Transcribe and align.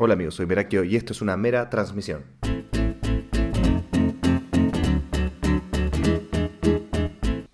Hola 0.00 0.14
amigos, 0.14 0.36
soy 0.36 0.46
Merakio 0.46 0.84
y 0.84 0.94
esto 0.94 1.12
es 1.12 1.20
una 1.22 1.36
mera 1.36 1.68
transmisión. 1.70 2.22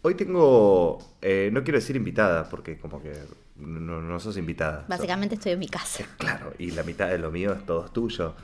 Hoy 0.02 0.14
tengo, 0.14 0.98
eh, 1.22 1.48
no 1.50 1.64
quiero 1.64 1.78
decir 1.78 1.96
invitada, 1.96 2.50
porque 2.50 2.76
como 2.76 3.00
que 3.00 3.14
no, 3.56 4.02
no 4.02 4.20
sos 4.20 4.36
invitada. 4.36 4.84
Básicamente 4.86 5.36
estoy 5.36 5.52
en 5.52 5.58
mi 5.60 5.68
casa. 5.68 6.02
Eh, 6.02 6.06
claro, 6.18 6.52
y 6.58 6.72
la 6.72 6.82
mitad 6.82 7.08
de 7.08 7.16
lo 7.16 7.30
mío 7.30 7.54
es 7.54 7.64
todo 7.64 7.86
tuyo. 7.88 8.34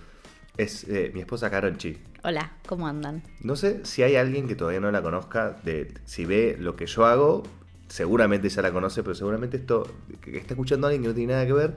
Es 0.57 0.85
eh, 0.85 1.11
mi 1.13 1.21
esposa 1.21 1.51
Karen 1.51 1.77
Chi. 1.77 1.99
Hola, 2.25 2.53
¿cómo 2.67 2.89
andan? 2.89 3.23
No 3.43 3.55
sé 3.55 3.85
si 3.85 4.03
hay 4.03 4.17
alguien 4.17 4.49
que 4.49 4.55
todavía 4.55 4.81
no 4.81 4.91
la 4.91 5.03
conozca, 5.03 5.59
de, 5.63 5.93
si 6.07 6.25
ve 6.25 6.57
lo 6.59 6.75
que 6.75 6.87
yo 6.87 7.05
hago, 7.05 7.43
seguramente 7.89 8.49
ya 8.49 8.63
la 8.63 8.73
conoce, 8.73 9.03
pero 9.03 9.15
seguramente 9.15 9.59
esto, 9.59 9.87
que 10.23 10.39
está 10.39 10.55
escuchando 10.55 10.87
a 10.87 10.89
alguien 10.89 11.03
que 11.03 11.09
no 11.09 11.15
tiene 11.15 11.35
nada 11.35 11.45
que 11.45 11.53
ver 11.53 11.75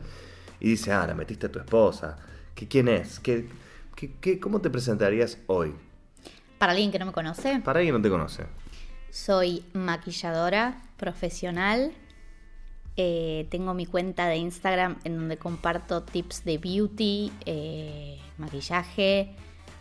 y 0.59 0.69
dice, 0.69 0.91
ah, 0.91 1.05
la 1.07 1.13
metiste 1.13 1.47
a 1.47 1.51
tu 1.51 1.59
esposa. 1.59 2.17
¿Qué, 2.55 2.67
¿Quién 2.67 2.87
es? 2.87 3.19
¿Qué, 3.19 3.47
qué, 3.95 4.11
qué- 4.21 4.39
cómo 4.39 4.61
te 4.61 4.69
presentarías 4.69 5.37
hoy? 5.47 5.73
Para 6.57 6.71
alguien 6.73 6.91
que 6.91 6.99
no 6.99 7.05
me 7.05 7.11
conoce, 7.11 7.59
Para 7.63 7.79
alguien 7.79 7.93
que 7.95 7.99
no 7.99 8.03
te 8.03 8.09
conoce. 8.09 8.43
soy 9.11 9.65
maquilladora 9.73 10.81
profesional. 10.97 11.91
Eh, 12.95 13.47
tengo 13.49 13.73
mi 13.73 13.85
cuenta 13.87 14.27
de 14.27 14.37
Instagram 14.37 14.97
en 15.03 15.15
donde 15.17 15.37
comparto 15.37 16.03
tips 16.03 16.45
de 16.45 16.59
beauty, 16.59 17.31
eh, 17.45 18.19
maquillaje, 18.37 19.35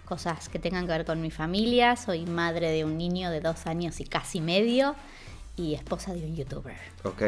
cosas 0.06 0.48
que 0.48 0.58
tengan 0.58 0.86
que 0.86 0.92
ver 0.92 1.04
con 1.04 1.20
mi 1.20 1.30
familia. 1.30 1.94
Soy 1.96 2.24
madre 2.24 2.70
de 2.70 2.84
un 2.86 2.96
niño 2.96 3.30
de 3.30 3.40
dos 3.40 3.66
años 3.66 4.00
y 4.00 4.04
casi 4.04 4.40
medio 4.40 4.96
y 5.56 5.74
esposa 5.74 6.14
de 6.14 6.24
un 6.24 6.34
youtuber. 6.34 6.76
Ok. 7.04 7.22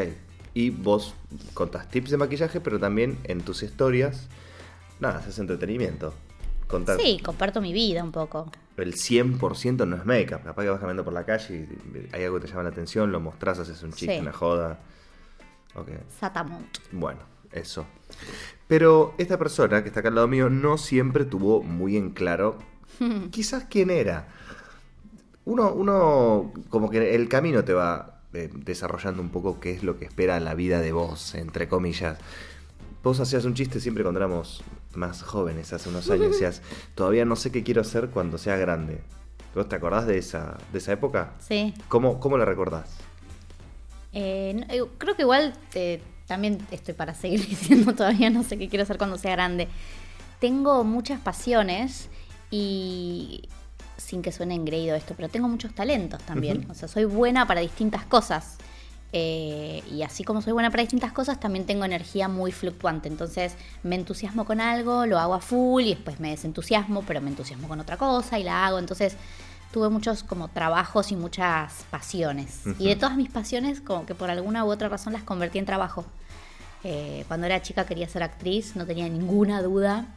Y 0.55 0.71
vos 0.71 1.13
contás 1.53 1.87
tips 1.89 2.09
de 2.09 2.17
maquillaje, 2.17 2.59
pero 2.61 2.79
también 2.79 3.19
en 3.25 3.41
tus 3.41 3.61
historias, 3.61 4.27
nada, 4.99 5.19
haces 5.19 5.37
entretenimiento. 5.37 6.13
Sí, 6.99 7.19
comparto 7.23 7.61
mi 7.61 7.73
vida 7.73 8.03
un 8.03 8.11
poco. 8.11 8.49
El 8.77 8.95
100% 8.95 9.87
no 9.87 9.95
es 9.95 10.05
make-up. 10.05 10.41
Capaz 10.43 10.63
que 10.63 10.69
vas 10.69 10.79
caminando 10.79 11.03
por 11.03 11.13
la 11.13 11.23
calle 11.23 11.67
y 11.69 12.15
hay 12.15 12.23
algo 12.23 12.39
que 12.39 12.45
te 12.45 12.51
llama 12.51 12.63
la 12.63 12.69
atención, 12.69 13.11
lo 13.11 13.19
mostrás, 13.19 13.59
haces 13.59 13.83
un 13.83 13.91
chiste, 13.93 14.15
Sí. 14.15 14.21
una 14.21 14.33
joda. 14.33 14.79
Ok. 15.75 15.89
Satamont. 16.19 16.65
Bueno, 16.91 17.19
eso. 17.51 17.85
Pero 18.67 19.13
esta 19.17 19.37
persona 19.37 19.83
que 19.83 19.89
está 19.89 19.99
acá 19.99 20.09
al 20.09 20.15
lado 20.15 20.27
mío 20.27 20.49
no 20.49 20.77
siempre 20.77 21.23
tuvo 21.25 21.61
muy 21.61 21.97
en 21.97 22.09
claro 22.11 22.57
quizás 23.31 23.65
quién 23.69 23.89
era. 23.91 24.27
Uno, 25.45 25.71
uno 25.73 26.51
como 26.69 26.89
que 26.89 27.13
el 27.13 27.29
camino 27.29 27.63
te 27.63 27.73
va 27.73 28.14
eh, 28.35 28.49
desarrollando 28.53 29.21
un 29.21 29.29
poco 29.29 29.59
qué 29.59 29.71
es 29.71 29.83
lo 29.83 29.97
que 29.97 30.05
espera 30.05 30.39
la 30.39 30.53
vida 30.53 30.81
de 30.81 30.91
vos, 30.91 31.35
entre 31.35 31.67
comillas. 31.67 32.17
Vos 33.03 33.19
hacías 33.19 33.45
un 33.45 33.53
chiste 33.53 33.79
siempre 33.79 34.03
cuando 34.03 34.19
éramos 34.19 34.63
más 34.95 35.21
jóvenes, 35.21 35.73
hace 35.73 35.89
unos 35.89 36.09
años, 36.09 36.27
decías, 36.31 36.61
todavía 36.95 37.25
no 37.25 37.35
sé 37.35 37.51
qué 37.51 37.63
quiero 37.63 37.81
hacer 37.81 38.09
cuando 38.09 38.37
sea 38.37 38.57
grande. 38.57 39.01
¿Vos 39.55 39.69
te 39.69 39.75
acordás 39.75 40.05
de 40.05 40.17
esa, 40.17 40.57
de 40.73 40.79
esa 40.79 40.91
época? 40.91 41.33
Sí. 41.39 41.73
¿Cómo, 41.87 42.19
¿Cómo 42.19 42.37
la 42.37 42.43
recordás? 42.43 42.89
Eh, 44.11 44.53
no, 44.55 44.73
eh, 44.73 44.89
creo 44.97 45.15
que 45.15 45.21
igual 45.21 45.53
eh, 45.75 46.01
también 46.27 46.65
estoy 46.71 46.93
para 46.93 47.13
seguir 47.13 47.45
diciendo 47.47 47.93
todavía 47.93 48.29
no 48.29 48.43
sé 48.43 48.57
qué 48.57 48.67
quiero 48.67 48.83
hacer 48.83 48.97
cuando 48.97 49.17
sea 49.17 49.31
grande. 49.31 49.67
Tengo 50.39 50.83
muchas 50.83 51.19
pasiones 51.21 52.09
y 52.51 53.47
sin 53.97 54.21
que 54.21 54.31
suene 54.31 54.55
engreído 54.55 54.95
esto, 54.95 55.13
pero 55.15 55.29
tengo 55.29 55.47
muchos 55.47 55.73
talentos 55.73 56.21
también. 56.23 56.67
O 56.69 56.73
sea, 56.73 56.87
soy 56.87 57.05
buena 57.05 57.47
para 57.47 57.61
distintas 57.61 58.05
cosas. 58.05 58.57
Eh, 59.13 59.81
y 59.89 60.03
así 60.03 60.25
como 60.25 60.41
soy 60.41 60.51
buena 60.51 60.69
para 60.71 60.81
distintas 60.81 61.13
cosas, 61.13 61.39
también 61.39 61.65
tengo 61.65 61.85
energía 61.85 62.27
muy 62.27 62.51
fluctuante. 62.51 63.07
Entonces 63.07 63.55
me 63.83 63.95
entusiasmo 63.95 64.45
con 64.45 64.59
algo, 64.59 65.05
lo 65.05 65.19
hago 65.19 65.35
a 65.35 65.39
full 65.39 65.83
y 65.83 65.95
después 65.95 66.19
me 66.19 66.31
desentusiasmo, 66.31 67.03
pero 67.03 67.21
me 67.21 67.29
entusiasmo 67.29 67.67
con 67.67 67.79
otra 67.79 67.97
cosa 67.97 68.37
y 68.39 68.43
la 68.43 68.65
hago. 68.65 68.79
Entonces 68.79 69.15
tuve 69.71 69.89
muchos 69.89 70.23
como 70.23 70.47
trabajos 70.49 71.11
y 71.11 71.15
muchas 71.15 71.85
pasiones. 71.89 72.61
Y 72.79 72.87
de 72.87 72.95
todas 72.95 73.15
mis 73.15 73.29
pasiones, 73.29 73.81
como 73.81 74.05
que 74.05 74.15
por 74.15 74.29
alguna 74.29 74.65
u 74.65 74.69
otra 74.69 74.89
razón 74.89 75.13
las 75.13 75.23
convertí 75.23 75.59
en 75.59 75.65
trabajo. 75.65 76.05
Eh, 76.83 77.25
cuando 77.27 77.47
era 77.47 77.61
chica 77.61 77.85
quería 77.85 78.07
ser 78.07 78.23
actriz, 78.23 78.75
no 78.75 78.85
tenía 78.85 79.09
ninguna 79.09 79.61
duda. 79.61 80.07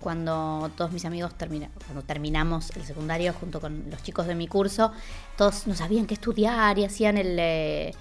Cuando 0.00 0.70
todos 0.76 0.92
mis 0.92 1.04
amigos 1.04 1.34
termina, 1.36 1.70
cuando 1.84 2.02
terminamos 2.02 2.70
el 2.76 2.84
secundario 2.84 3.32
junto 3.32 3.60
con 3.60 3.90
los 3.90 4.02
chicos 4.02 4.26
de 4.26 4.34
mi 4.34 4.46
curso, 4.46 4.92
todos 5.36 5.66
no 5.66 5.74
sabían 5.74 6.06
qué 6.06 6.14
estudiar 6.14 6.78
y 6.78 6.84
hacían 6.84 7.18
el, 7.18 7.36
eh, 7.38 7.94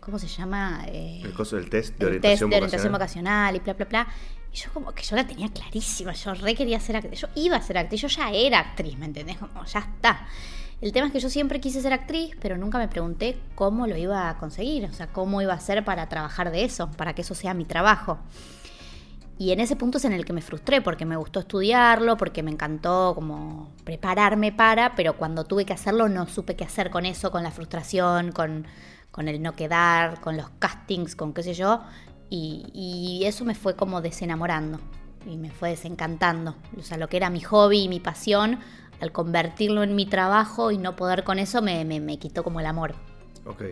¿cómo 0.00 0.18
se 0.18 0.26
llama? 0.26 0.84
Eh, 0.88 1.20
El 1.22 1.34
coso 1.34 1.56
del 1.56 1.70
test 1.70 1.98
de 1.98 2.04
el 2.04 2.06
orientación 2.06 2.50
test 2.50 2.50
de 2.50 2.56
orientación 2.56 2.92
vocacional. 2.92 3.52
vocacional 3.52 3.56
y 3.56 3.58
bla, 3.60 3.74
bla, 3.74 3.84
bla. 3.86 4.14
Y 4.52 4.56
yo 4.56 4.72
como 4.72 4.92
que 4.92 5.02
yo 5.02 5.16
la 5.16 5.26
tenía 5.26 5.48
clarísima, 5.48 6.12
yo 6.12 6.34
re 6.34 6.54
quería 6.54 6.78
ser 6.80 6.96
actriz, 6.96 7.20
yo 7.20 7.28
iba 7.36 7.56
a 7.56 7.62
ser 7.62 7.78
actriz, 7.78 8.02
yo 8.02 8.08
ya 8.08 8.30
era 8.32 8.58
actriz, 8.58 8.98
¿me 8.98 9.06
entendés? 9.06 9.38
Como 9.38 9.64
ya 9.64 9.78
está. 9.78 10.26
El 10.80 10.90
tema 10.92 11.06
es 11.06 11.12
que 11.12 11.20
yo 11.20 11.30
siempre 11.30 11.60
quise 11.60 11.80
ser 11.80 11.92
actriz, 11.92 12.36
pero 12.40 12.58
nunca 12.58 12.76
me 12.76 12.88
pregunté 12.88 13.38
cómo 13.54 13.86
lo 13.86 13.96
iba 13.96 14.28
a 14.28 14.36
conseguir, 14.38 14.84
o 14.86 14.92
sea, 14.92 15.06
cómo 15.06 15.40
iba 15.40 15.52
a 15.52 15.56
hacer 15.56 15.84
para 15.84 16.08
trabajar 16.08 16.50
de 16.50 16.64
eso, 16.64 16.90
para 16.90 17.14
que 17.14 17.22
eso 17.22 17.36
sea 17.36 17.54
mi 17.54 17.64
trabajo. 17.64 18.18
Y 19.42 19.50
en 19.50 19.58
ese 19.58 19.74
punto 19.74 19.98
es 19.98 20.04
en 20.04 20.12
el 20.12 20.24
que 20.24 20.32
me 20.32 20.40
frustré, 20.40 20.80
porque 20.82 21.04
me 21.04 21.16
gustó 21.16 21.40
estudiarlo, 21.40 22.16
porque 22.16 22.44
me 22.44 22.52
encantó 22.52 23.10
como 23.12 23.72
prepararme 23.82 24.52
para, 24.52 24.94
pero 24.94 25.16
cuando 25.16 25.42
tuve 25.42 25.64
que 25.64 25.72
hacerlo 25.72 26.08
no 26.08 26.28
supe 26.28 26.54
qué 26.54 26.62
hacer 26.62 26.90
con 26.90 27.06
eso, 27.06 27.32
con 27.32 27.42
la 27.42 27.50
frustración, 27.50 28.30
con, 28.30 28.68
con 29.10 29.26
el 29.26 29.42
no 29.42 29.56
quedar, 29.56 30.20
con 30.20 30.36
los 30.36 30.48
castings, 30.60 31.16
con 31.16 31.32
qué 31.32 31.42
sé 31.42 31.54
yo. 31.54 31.80
Y, 32.30 32.66
y 32.72 33.24
eso 33.24 33.44
me 33.44 33.56
fue 33.56 33.74
como 33.74 34.00
desenamorando 34.00 34.78
y 35.26 35.36
me 35.38 35.50
fue 35.50 35.70
desencantando. 35.70 36.54
O 36.78 36.82
sea, 36.82 36.96
lo 36.96 37.08
que 37.08 37.16
era 37.16 37.28
mi 37.28 37.40
hobby 37.40 37.80
y 37.80 37.88
mi 37.88 37.98
pasión, 37.98 38.60
al 39.00 39.10
convertirlo 39.10 39.82
en 39.82 39.96
mi 39.96 40.06
trabajo 40.06 40.70
y 40.70 40.78
no 40.78 40.94
poder 40.94 41.24
con 41.24 41.40
eso, 41.40 41.62
me, 41.62 41.84
me, 41.84 41.98
me 41.98 42.16
quitó 42.20 42.44
como 42.44 42.60
el 42.60 42.66
amor. 42.66 42.94
Ok. 43.44 43.64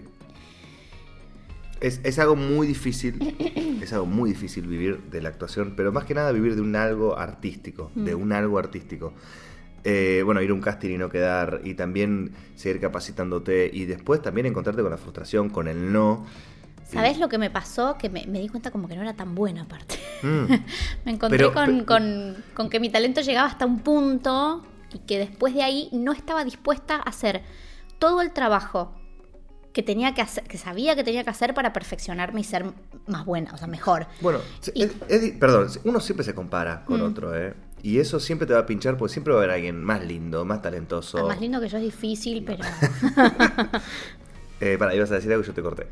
Es, 1.81 2.01
es 2.05 2.19
algo 2.19 2.37
muy 2.37 2.67
difícil, 2.67 3.35
es 3.83 3.93
algo 3.93 4.07
muy 4.07 4.31
difícil 4.31 4.67
vivir 4.67 5.01
de 5.11 5.23
la 5.23 5.31
actuación, 5.31 5.75
pero 5.77 5.93
más 5.93 6.05
que 6.05 6.15
nada 6.15 6.31
vivir 6.33 6.55
de 6.55 6.61
un 6.61 6.77
algo 6.77 7.19
artístico, 7.19 7.91
de 7.95 8.15
Mm. 8.15 8.21
un 8.23 8.33
algo 8.33 8.59
artístico. 8.59 9.15
Eh, 9.83 10.21
bueno, 10.27 10.43
ir 10.43 10.51
a 10.51 10.55
un 10.55 10.61
casting 10.61 10.91
y 10.91 10.99
no 10.99 11.09
quedar, 11.09 11.63
y 11.65 11.73
también 11.75 12.33
seguir 12.55 12.81
capacitándote, 12.83 13.71
y 13.73 13.87
después 13.87 14.21
también 14.21 14.47
encontrarte 14.47 14.83
con 14.83 14.91
la 14.91 14.99
frustración, 14.99 15.49
con 15.49 15.69
el 15.69 15.91
no. 15.91 16.27
¿Sabes 16.85 17.19
lo 17.19 17.29
que 17.31 17.39
me 17.39 17.51
pasó? 17.51 17.97
Que 17.97 18.11
me, 18.11 18.27
me 18.27 18.41
di 18.41 18.49
cuenta 18.49 18.71
como 18.71 18.89
que 18.89 18.97
no 18.97 19.03
era 19.03 19.15
tan 19.15 19.35
buena 19.35 19.63
aparte. 19.63 19.95
Mm, 20.23 20.45
Me 21.07 21.13
encontré 21.13 21.39
Pero- 21.39 21.55
con, 21.55 21.65
pero- 21.67 21.87
con- 21.87 22.37
con 22.53 22.69
que 22.69 22.79
mi 22.81 22.91
talento 22.91 23.23
llegaba 23.23 23.49
hasta 23.49 23.65
un 23.65 23.79
punto 23.79 24.67
y 24.93 24.99
que 24.99 25.17
después 25.19 25.55
de 25.55 25.63
ahí 25.63 25.89
no 25.93 26.13
estaba 26.13 26.45
dispuesta 26.45 26.97
a 26.97 27.01
hacer 27.09 27.43
todo 27.99 28.21
el 28.21 28.33
trabajo 28.33 28.93
que 29.73 29.83
tenía 29.83 30.15
que 30.15 30.23
hacer, 30.23 30.45
que 30.45 30.59
sabía 30.59 30.97
que 30.97 31.05
tenía 31.05 31.23
que 31.25 31.31
hacer 31.31 31.55
para 31.55 31.73
perfeccionarme 31.73 32.41
y 32.41 32.45
ser 32.45 32.65
más 33.07 33.25
buena, 33.25 33.53
o 33.55 33.57
sea, 33.57 33.69
mejor. 33.69 34.07
Bueno, 34.21 34.41
se- 34.61 34.73
Y- 34.75 34.83
es- 34.85 34.93
es 35.09 35.23
di- 35.23 35.33
perdón, 35.33 35.69
uno 35.85 36.01
siempre 36.01 36.25
se 36.25 36.35
compara 36.35 36.85
con 36.85 37.01
Mm. 37.01 37.05
otro, 37.05 37.37
¿eh? 37.37 37.55
Y 37.83 37.99
eso 37.99 38.19
siempre 38.21 38.47
te 38.47 38.53
va 38.53 38.61
a 38.61 38.67
pinchar 38.67 38.97
porque 38.97 39.13
siempre 39.13 39.33
va 39.33 39.41
a 39.41 39.43
haber 39.45 39.55
alguien 39.55 39.83
más 39.83 40.05
lindo, 40.05 40.45
más 40.45 40.61
talentoso. 40.61 41.19
Ah, 41.19 41.23
más 41.29 41.41
lindo 41.41 41.61
que 41.61 41.69
yo 41.69 41.79
es 41.79 41.85
difícil, 41.85 42.45
pero 42.45 42.63
Eh, 44.61 44.77
para, 44.79 44.95
ibas 44.95 45.11
a 45.11 45.15
decir 45.15 45.31
algo 45.33 45.43
y 45.43 45.47
yo 45.47 45.55
te 45.55 45.63
corté. 45.63 45.87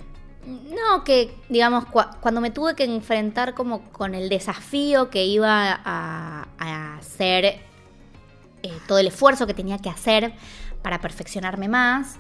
no 0.47 1.05
que 1.05 1.35
digamos 1.49 1.85
cua- 1.87 2.17
cuando 2.21 2.41
me 2.41 2.51
tuve 2.51 2.75
que 2.75 2.85
enfrentar 2.85 3.55
como 3.55 3.83
con 3.93 4.15
el 4.15 4.29
desafío 4.29 5.09
que 5.11 5.25
iba 5.25 5.73
a, 5.85 6.49
a 6.59 6.97
hacer 6.99 7.45
eh, 7.45 7.61
todo 8.87 8.99
el 8.99 9.07
esfuerzo 9.09 9.47
que 9.47 9.55
tenía 9.55 9.79
que 9.79 9.89
hacer 9.91 10.33
para 10.83 11.01
perfeccionarme 11.01 11.69
más, 11.69 12.17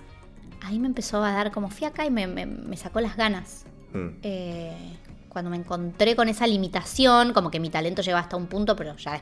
ahí 0.62 0.78
me 0.78 0.86
empezó 0.86 1.22
a 1.22 1.32
dar 1.32 1.50
como 1.53 1.70
fiaca 1.70 2.04
y 2.06 2.10
me, 2.10 2.26
me- 2.26 2.47
me 2.47 2.76
sacó 2.76 3.00
las 3.00 3.16
ganas. 3.16 3.64
Mm. 3.92 4.09
Eh, 4.22 4.97
cuando 5.28 5.50
me 5.50 5.56
encontré 5.56 6.16
con 6.16 6.28
esa 6.28 6.47
limitación, 6.47 7.32
como 7.32 7.50
que 7.50 7.60
mi 7.60 7.70
talento 7.70 8.03
llegaba 8.03 8.22
hasta 8.22 8.36
un 8.36 8.47
punto, 8.47 8.75
pero 8.76 8.97
ya, 8.97 9.20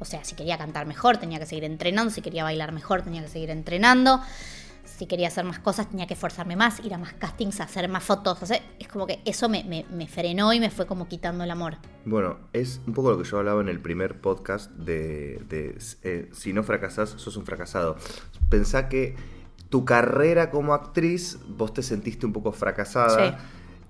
o 0.00 0.04
sea, 0.04 0.24
si 0.24 0.34
quería 0.34 0.58
cantar 0.58 0.86
mejor, 0.86 1.16
tenía 1.16 1.38
que 1.38 1.46
seguir 1.46 1.64
entrenando, 1.64 2.10
si 2.12 2.20
quería 2.20 2.44
bailar 2.44 2.72
mejor, 2.72 3.02
tenía 3.02 3.22
que 3.22 3.28
seguir 3.28 3.50
entrenando, 3.50 4.20
si 4.84 5.06
quería 5.06 5.28
hacer 5.28 5.44
más 5.44 5.58
cosas, 5.58 5.88
tenía 5.88 6.06
que 6.06 6.14
esforzarme 6.14 6.56
más, 6.56 6.80
ir 6.84 6.92
a 6.94 6.98
más 6.98 7.12
castings, 7.14 7.60
hacer 7.60 7.88
más 7.88 8.02
fotos, 8.02 8.42
hacer- 8.42 8.62
es 8.78 8.88
como 8.88 9.06
que 9.06 9.20
eso 9.24 9.48
me, 9.48 9.62
me- 9.64 9.86
me 9.90 10.06
frenó 10.08 10.52
y 10.52 10.60
me 10.60 10.70
fue 10.70 10.86
como 10.86 11.08
quitando 11.08 11.44
el 11.44 11.50
amor. 11.50 11.76
Bueno, 12.04 12.38
es 12.52 12.80
un 12.86 12.92
poco 12.92 13.10
lo 13.12 13.18
que 13.18 13.24
yo 13.28 13.38
hablaba 13.38 13.60
en 13.60 13.68
el 13.68 13.80
primer 13.80 14.20
podcast 14.20 14.70
de, 14.72 15.40
de, 15.48 15.78
eh, 16.02 16.28
si 16.32 16.52
no 16.52 16.62
fracasás, 16.64 17.10
sos 17.10 17.36
un 17.36 17.44
fracasado. 17.46 17.96
Pensá 18.48 18.88
que 18.88 19.16
tu 19.76 19.84
carrera 19.84 20.50
como 20.50 20.72
actriz, 20.72 21.38
vos 21.48 21.74
te 21.74 21.82
sentiste 21.82 22.24
un 22.24 22.32
poco 22.32 22.50
fracasada. 22.50 23.28
Sí. 23.28 23.36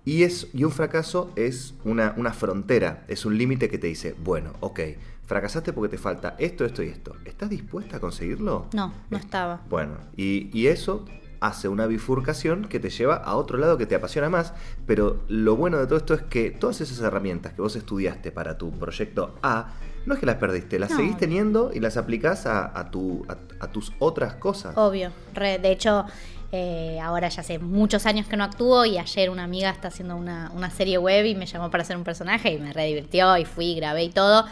Y, 0.04 0.22
es, 0.24 0.48
y 0.52 0.64
un 0.64 0.72
fracaso 0.72 1.30
es 1.36 1.74
una, 1.84 2.12
una 2.16 2.32
frontera, 2.32 3.04
es 3.06 3.24
un 3.24 3.38
límite 3.38 3.68
que 3.68 3.78
te 3.78 3.86
dice, 3.86 4.16
bueno, 4.18 4.54
ok, 4.58 4.80
fracasaste 5.26 5.72
porque 5.72 5.88
te 5.88 5.96
falta 5.96 6.34
esto, 6.40 6.64
esto 6.64 6.82
y 6.82 6.88
esto. 6.88 7.14
¿Estás 7.24 7.50
dispuesta 7.50 7.98
a 7.98 8.00
conseguirlo? 8.00 8.66
No, 8.72 8.92
no 9.10 9.16
estaba. 9.16 9.62
Bueno, 9.70 9.98
y, 10.16 10.50
y 10.52 10.66
eso 10.66 11.04
hace 11.38 11.68
una 11.68 11.86
bifurcación 11.86 12.64
que 12.64 12.80
te 12.80 12.90
lleva 12.90 13.14
a 13.14 13.36
otro 13.36 13.58
lado 13.58 13.78
que 13.78 13.86
te 13.86 13.94
apasiona 13.94 14.28
más, 14.28 14.54
pero 14.86 15.22
lo 15.28 15.54
bueno 15.54 15.78
de 15.78 15.86
todo 15.86 15.98
esto 15.98 16.14
es 16.14 16.22
que 16.22 16.50
todas 16.50 16.80
esas 16.80 16.98
herramientas 16.98 17.52
que 17.52 17.62
vos 17.62 17.76
estudiaste 17.76 18.32
para 18.32 18.58
tu 18.58 18.72
proyecto 18.72 19.36
A 19.40 19.74
no 20.06 20.14
es 20.14 20.20
que 20.20 20.26
las 20.26 20.36
perdiste, 20.36 20.78
las 20.78 20.90
No. 20.90 20.96
seguís 20.96 21.16
teniendo 21.16 21.70
y 21.74 21.80
las 21.80 21.96
aplicás 21.96 22.46
a, 22.46 22.78
a 22.78 22.90
tu, 22.90 23.26
a, 23.28 23.64
a 23.64 23.68
tus 23.70 23.92
otras 23.98 24.34
cosas. 24.34 24.76
Obvio. 24.76 25.10
Re- 25.34 25.58
de 25.58 25.72
hecho, 25.72 26.04
eh, 26.52 26.98
ahora 27.02 27.28
ya 27.28 27.40
hace 27.40 27.58
muchos 27.58 28.06
años 28.06 28.26
que 28.26 28.36
no 28.36 28.44
actúo 28.44 28.84
y 28.86 28.98
ayer 28.98 29.28
una 29.30 29.44
amiga 29.44 29.68
está 29.70 29.88
haciendo 29.88 30.16
una, 30.16 30.50
una 30.54 30.70
serie 30.70 30.96
web 30.96 31.26
y 31.26 31.34
me 31.34 31.44
llamó 31.46 31.70
para 31.70 31.82
hacer 31.82 31.96
un 31.96 32.04
personaje 32.04 32.52
y 32.52 32.58
me 32.58 32.72
re 32.72 32.86
divirtió 32.86 33.36
y 33.36 33.44
fui, 33.44 33.74
grabé 33.74 34.04
y 34.04 34.10
todo. 34.10 34.46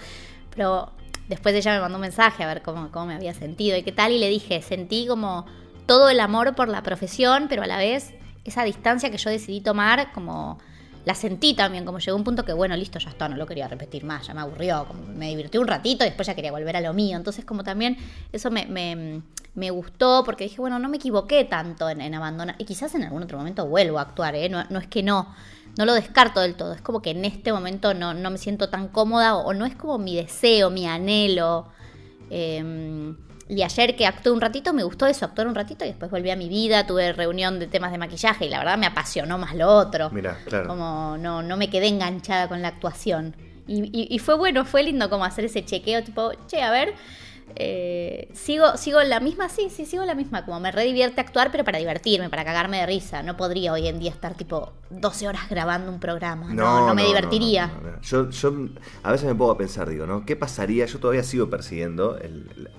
Pero 0.55 0.91
después 1.29 1.55
ella 1.55 1.73
me 1.75 1.81
mandó 1.81 1.97
un 1.99 2.03
mensaje 2.03 2.43
a 2.43 2.47
ver 2.49 2.63
cómo, 2.63 2.91
cómo 2.91 3.07
me 3.07 3.15
había 3.15 3.33
sentido 3.33 3.77
y 3.79 3.83
qué 3.83 3.93
tal 3.93 4.13
y 4.13 4.19
le 4.19 4.29
dije, 4.29 4.61
sentí 4.61 5.07
como 5.07 5.47
todo 5.87 6.09
el 6.11 6.19
amor 6.21 6.55
por 6.55 6.69
la 6.69 6.83
profesión, 6.83 7.47
pero 7.49 7.63
a 7.63 7.67
la 7.67 7.79
vez 7.79 8.13
esa 8.45 8.65
distancia 8.65 9.11
que 9.11 9.19
yo 9.19 9.31
decidí 9.31 9.61
tomar 9.61 10.13
como... 10.13 10.59
La 11.05 11.15
sentí 11.15 11.55
también, 11.55 11.85
como 11.85 11.99
llegó 11.99 12.17
un 12.17 12.25
punto 12.25 12.45
que, 12.45 12.53
bueno, 12.55 12.75
listo, 12.77 12.99
ya 12.99 13.11
está, 13.11 13.29
no 13.29 13.37
lo 13.37 13.47
quería 13.47 13.69
repetir 13.69 14.05
más, 14.05 14.27
ya 14.27 14.35
me 14.35 14.41
aburrió, 14.41 14.87
como 14.87 15.07
me 15.07 15.29
divirtió 15.29 15.61
un 15.61 15.69
ratito 15.69 16.05
y 16.05 16.09
después 16.09 16.27
ya 16.27 16.35
quería 16.35 16.51
volver 16.51 16.77
a 16.77 16.81
lo 16.81 16.95
mío. 16.95 17.17
Entonces, 17.17 17.45
como 17.45 17.63
también 17.63 17.99
eso 18.33 18.51
me, 18.51 18.67
me, 19.55 19.71
gustó 19.71 20.23
porque 20.25 20.45
dije, 20.45 20.61
bueno, 20.61 20.79
no 20.79 20.89
me 20.89 20.97
equivoqué 20.97 21.45
tanto 21.45 21.91
en, 21.91 22.01
en 22.01 22.15
abandonar. 22.15 22.57
Y 22.59 22.65
quizás 22.65 22.95
en 22.95 23.05
algún 23.05 23.23
otro 23.23 23.37
momento 23.37 23.67
vuelvo 23.67 23.99
a 23.99 24.03
actuar, 24.03 24.35
¿eh? 24.35 24.49
No, 24.49 24.65
no 24.71 24.79
es 24.79 24.87
que 24.87 25.03
no, 25.03 25.35
no 25.77 25.85
lo 25.85 25.93
descarto 25.93 26.41
del 26.41 26.55
todo. 26.55 26.73
Es 26.73 26.81
como 26.81 27.03
que 27.03 27.11
en 27.11 27.25
este 27.27 27.53
momento 27.53 27.93
no, 27.93 28.15
no 28.15 28.31
me 28.31 28.39
siento 28.39 28.71
tan 28.71 28.89
cómoda 28.89 29.37
o, 29.37 29.53
no 29.53 29.67
es 29.67 29.75
como 29.75 29.99
mi 29.99 30.17
deseo, 30.17 30.71
mi 30.71 30.87
anhelo. 30.87 31.69
Eh, 32.31 33.15
y 33.49 33.63
ayer 33.63 33.97
que 33.97 34.07
actué 34.07 34.33
un 34.33 34.41
ratito, 34.41 34.73
me 34.73 34.83
gustó 34.83 35.07
eso, 35.07 35.25
actuar 35.25 35.47
un 35.49 35.55
ratito 35.55 35.85
y 35.85 35.89
después 35.89 36.11
volví 36.11 36.31
a 36.31 36.37
mi 36.37 36.49
vida, 36.49 36.87
tuve 36.87 37.13
reunión 37.13 37.59
de 37.59 37.67
temas 37.67 37.93
de 37.93 37.99
maquillaje 37.99 38.47
y 38.47 38.49
la 38.49 38.59
verdad 38.59 38.79
me 38.79 38.87
apasionó 38.87 39.37
más 39.39 39.55
lo 39.55 39.69
otro. 39.69 40.11
Mira, 40.11 40.39
claro. 40.47 40.67
Como 40.69 41.17
no, 41.19 41.43
no 41.43 41.57
me 41.57 41.69
quedé 41.71 41.89
enganchada 41.89 42.49
con 42.49 42.63
la 42.63 42.69
actuación. 42.69 43.37
Y, 43.67 43.85
y- 43.93 44.09
y 44.15 44.19
fue 44.19 44.37
bueno, 44.37 44.65
fue 44.65 44.83
lindo 44.83 45.09
como 45.11 45.25
hacer 45.25 45.45
ese 45.47 45.65
chequeo, 45.65 46.03
tipo, 46.03 46.33
che, 46.47 46.63
a 46.63 46.71
ver, 46.71 46.95
eh, 47.57 48.29
sigo, 48.35 48.77
sigo 48.77 49.03
la 49.03 49.21
misma, 49.21 49.49
sí, 49.49 49.69
sí, 49.71 49.85
sigo 49.87 50.05
la 50.05 50.15
misma, 50.15 50.45
como 50.45 50.59
me 50.61 50.73
redivierte 50.73 51.21
actuar, 51.21 51.51
pero 51.53 51.65
para 51.65 51.79
divertirme, 51.79 52.29
para 52.31 52.45
cagarme 52.45 52.79
de 52.81 52.87
risa. 52.87 53.23
No 53.23 53.37
podría 53.37 53.73
hoy 53.73 53.87
en 53.87 53.99
día 54.01 54.11
estar 54.11 54.35
tipo 54.35 54.73
12 54.91 55.29
horas 55.29 55.49
grabando 55.49 55.91
un 55.91 56.01
programa, 56.01 56.53
no, 56.53 56.87
no, 56.87 56.95
me 56.95 57.05
divertiría. 57.05 57.71
Yo, 58.03 58.31
yo 58.31 58.53
a 59.03 59.13
veces 59.13 59.27
me 59.29 59.35
pongo 59.35 59.53
a 59.53 59.59
pensar, 59.59 59.89
digo, 59.89 60.07
¿no? 60.07 60.25
¿Qué 60.25 60.37
pasaría? 60.37 60.87
Yo 60.87 60.99
todavía 60.99 61.23
sigo 61.23 61.49
persiguiendo 61.49 62.17
el, 62.19 62.71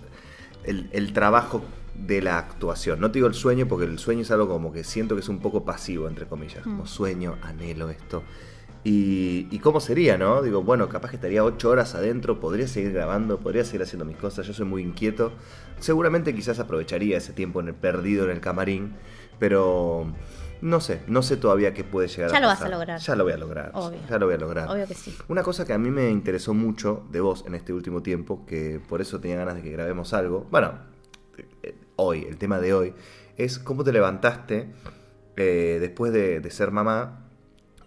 el- 0.68 0.90
el 0.92 1.14
trabajo 1.14 1.64
de 1.96 2.22
la 2.22 2.38
actuación. 2.38 3.00
No 3.00 3.10
te 3.12 3.20
digo 3.20 3.28
el 3.28 3.34
sueño, 3.34 3.68
porque 3.68 3.86
el 3.86 4.00
sueño 4.00 4.22
es 4.22 4.32
algo 4.32 4.48
como 4.48 4.74
que 4.74 4.84
siento 4.84 5.16
que 5.16 5.22
es 5.22 5.30
un 5.30 5.40
poco 5.40 5.64
pasivo, 5.64 6.08
entre 6.08 6.26
comillas. 6.26 6.64
Como 6.64 6.84
Mm. 6.84 6.88
sueño, 6.88 7.36
anhelo 7.42 7.90
esto. 7.90 8.24
Y, 8.84 9.48
y 9.50 9.60
cómo 9.60 9.80
sería, 9.80 10.16
¿no? 10.18 10.42
Digo, 10.44 10.62
bueno, 10.62 10.88
capaz 10.90 11.10
que 11.10 11.16
estaría 11.16 11.44
ocho 11.44 11.70
horas 11.70 11.96
adentro, 11.96 12.40
podría 12.40 12.68
seguir 12.68 12.92
grabando, 12.94 13.40
podría 13.40 13.64
seguir 13.66 13.82
haciendo 13.82 14.06
mis 14.06 14.18
cosas, 14.18 14.46
yo 14.46 14.54
soy 14.54 14.66
muy 14.68 14.84
inquieto. 14.84 15.32
Seguramente 15.80 16.36
quizás 16.36 16.60
aprovecharía 16.60 17.18
ese 17.18 17.34
tiempo 17.34 17.62
en 17.62 17.70
el 17.70 17.74
perdido 17.74 18.26
en 18.26 18.32
el 18.32 18.42
camarín, 18.42 18.94
pero 19.40 20.06
no 20.62 20.80
sé, 20.82 21.02
no 21.08 21.22
sé 21.22 21.38
todavía 21.38 21.74
qué 21.74 21.84
puede 21.84 22.08
llegar 22.08 22.32
Ya 22.32 22.38
a 22.38 22.42
lo 22.42 22.48
vas 22.48 22.58
pasar. 22.60 22.74
a 22.74 22.76
lograr. 22.78 23.00
Ya 23.00 23.16
lo 23.16 23.24
voy 23.24 23.34
a 23.34 23.38
lograr. 23.38 23.72
Obvio. 23.74 24.00
Ya 24.10 24.18
lo 24.18 24.26
voy 24.26 24.36
a 24.36 24.38
lograr. 24.38 24.70
Obvio 24.70 24.88
que 24.88 24.94
sí. 24.96 25.16
Una 25.28 25.44
cosa 25.44 25.66
que 25.66 25.74
a 25.74 25.78
mí 25.78 25.90
me 25.92 26.10
interesó 26.10 26.54
mucho 26.54 27.06
de 27.12 27.20
vos 27.22 27.44
en 27.48 27.56
este 27.56 27.74
último 27.74 28.02
tiempo, 28.02 28.46
que 28.46 28.80
por 28.88 29.02
eso 29.02 29.20
tenía 29.20 29.38
ganas 29.38 29.56
de 29.56 29.62
que 29.62 29.72
grabemos 29.72 30.14
algo, 30.14 30.48
bueno, 30.52 30.74
eh, 31.64 31.76
hoy, 31.98 32.26
el 32.28 32.38
tema 32.38 32.60
de 32.60 32.74
hoy, 32.74 32.94
es 33.38 33.60
cómo 33.60 33.84
te 33.84 33.92
levantaste 33.92 34.72
eh, 35.36 35.78
después 35.82 36.14
de, 36.14 36.40
de 36.40 36.52
ser 36.52 36.72
mamá 36.72 37.28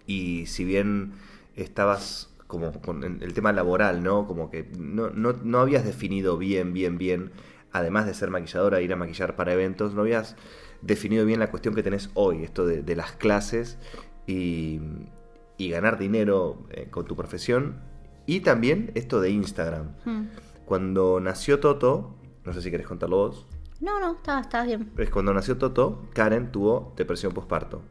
y 0.05 0.45
si 0.45 0.63
bien 0.63 1.13
estabas 1.55 2.29
como 2.47 2.71
con 2.81 3.03
el 3.03 3.21
el 3.21 3.33
tema 3.33 3.51
laboral, 3.51 4.01
¿no? 4.03 4.25
Como 4.25 4.49
que 4.49 4.69
no, 4.77 5.09
no, 5.11 5.33
no 5.43 5.59
habías 5.59 5.83
definido 5.85 6.37
bien, 6.37 6.73
bien, 6.73 6.97
bien, 6.97 7.31
además 7.71 8.05
de 8.07 8.13
ser 8.15 8.29
maquilladora, 8.31 8.81
ir 8.81 8.91
a 8.93 8.95
maquillar 8.95 9.35
para 9.35 9.53
eventos, 9.53 9.93
no 9.93 10.01
habías 10.01 10.35
definido 10.81 11.25
bien 11.25 11.39
la 11.39 11.49
cuestión 11.51 11.75
que 11.75 11.83
tenés 11.83 12.09
hoy, 12.13 12.43
esto 12.43 12.65
de, 12.65 12.81
de 12.83 12.95
las 12.95 13.11
clases 13.13 13.77
y, 14.27 14.79
y 15.57 15.69
ganar 15.69 15.97
dinero 15.97 16.65
eh, 16.71 16.87
con 16.89 17.05
tu 17.05 17.15
profesión 17.15 17.81
y 18.25 18.41
también 18.41 18.91
esto 18.95 19.19
de 19.21 19.31
Instagram. 19.31 19.95
Mm. 20.05 20.23
Cuando 20.65 21.19
nació 21.19 21.59
Toto, 21.59 22.15
no 22.45 22.53
sé 22.53 22.61
si 22.61 22.69
querés 22.71 22.87
contarlo 22.87 23.17
vos, 23.17 23.47
No, 23.81 23.99
no, 23.99 24.13
estaba 24.13 24.63
bien. 24.65 24.91
es 24.97 25.09
cuando 25.09 25.33
nació 25.33 25.57
Toto, 25.57 26.07
Karen 26.13 26.51
tuvo 26.51 26.93
depresión 26.95 27.33
postparto. 27.33 27.81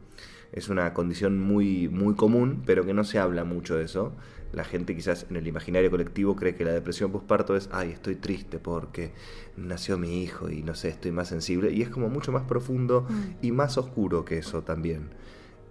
Es 0.51 0.69
una 0.69 0.93
condición 0.93 1.39
muy, 1.39 1.87
muy 1.89 2.15
común, 2.15 2.63
pero 2.65 2.85
que 2.85 2.93
no 2.93 3.03
se 3.03 3.19
habla 3.19 3.43
mucho 3.43 3.75
de 3.77 3.83
eso. 3.85 4.13
La 4.51 4.63
gente 4.63 4.95
quizás 4.95 5.27
en 5.29 5.35
el 5.35 5.45
imaginario 5.47 5.91
colectivo 5.91 6.35
cree 6.35 6.55
que 6.55 6.65
la 6.65 6.71
depresión 6.71 7.11
postparto 7.11 7.55
es, 7.55 7.69
ay, 7.71 7.91
estoy 7.91 8.15
triste 8.15 8.57
porque 8.57 9.11
nació 9.57 9.99
mi 9.99 10.23
hijo 10.23 10.49
y 10.49 10.63
no 10.63 10.73
sé, 10.73 10.89
estoy 10.89 11.11
más 11.11 11.27
sensible. 11.27 11.71
Y 11.71 11.83
es 11.83 11.89
como 11.89 12.09
mucho 12.09 12.31
más 12.31 12.43
profundo 12.43 13.05
Mm. 13.07 13.45
y 13.45 13.51
más 13.51 13.77
oscuro 13.77 14.25
que 14.25 14.39
eso 14.39 14.63
también. 14.63 15.09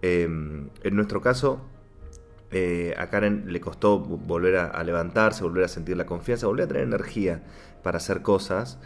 Eh, 0.02 0.22
en 0.24 0.94
nuestro 0.96 1.20
caso, 1.20 1.60
eh, 2.52 2.94
a 2.96 3.08
Karen 3.10 3.52
le 3.52 3.60
costó 3.60 4.00
vo- 4.02 4.16
volver 4.26 4.56
a, 4.58 4.66
a 4.66 4.84
levantarse, 4.84 5.42
volver 5.42 5.64
a 5.64 5.68
sentir 5.68 5.96
la 5.96 6.06
confianza, 6.06 6.46
volver 6.46 6.64
a 6.66 6.68
tener 6.68 6.84
energía 6.84 7.42
para 7.82 7.96
hacer 7.98 8.22
cosas. 8.22 8.78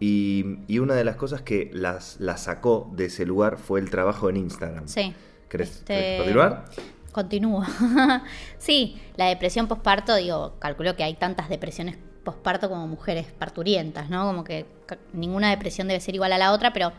Y, 0.00 0.58
y 0.66 0.78
una 0.80 0.94
de 0.94 1.04
las 1.04 1.16
cosas 1.16 1.42
que 1.42 1.70
las, 1.72 2.18
la 2.18 2.36
sacó 2.38 2.90
de 2.96 3.04
ese 3.06 3.24
lugar 3.26 3.58
fue 3.58 3.78
el 3.78 3.90
trabajo 3.90 4.28
en 4.30 4.36
Instagram. 4.38 4.88
Sí. 4.88 5.14
¿Querés, 5.48 5.70
Este, 5.70 5.94
querés 5.94 6.18
continuar? 6.18 6.64
Continúo. 7.12 7.64
sí, 8.58 9.00
la 9.16 9.26
depresión 9.26 9.68
posparto, 9.68 10.16
digo, 10.16 10.54
calculo 10.58 10.96
que 10.96 11.04
hay 11.04 11.14
tantas 11.14 11.48
depresiones 11.48 11.96
posparto 12.24 12.68
como 12.68 12.88
mujeres 12.88 13.26
parturientas, 13.38 14.10
¿no? 14.10 14.24
Como 14.26 14.42
que 14.42 14.66
ninguna 15.12 15.50
depresión 15.50 15.86
debe 15.86 16.00
ser 16.00 16.14
igual 16.14 16.32
a 16.32 16.38
la 16.38 16.52
otra, 16.52 16.72
pero 16.72 16.92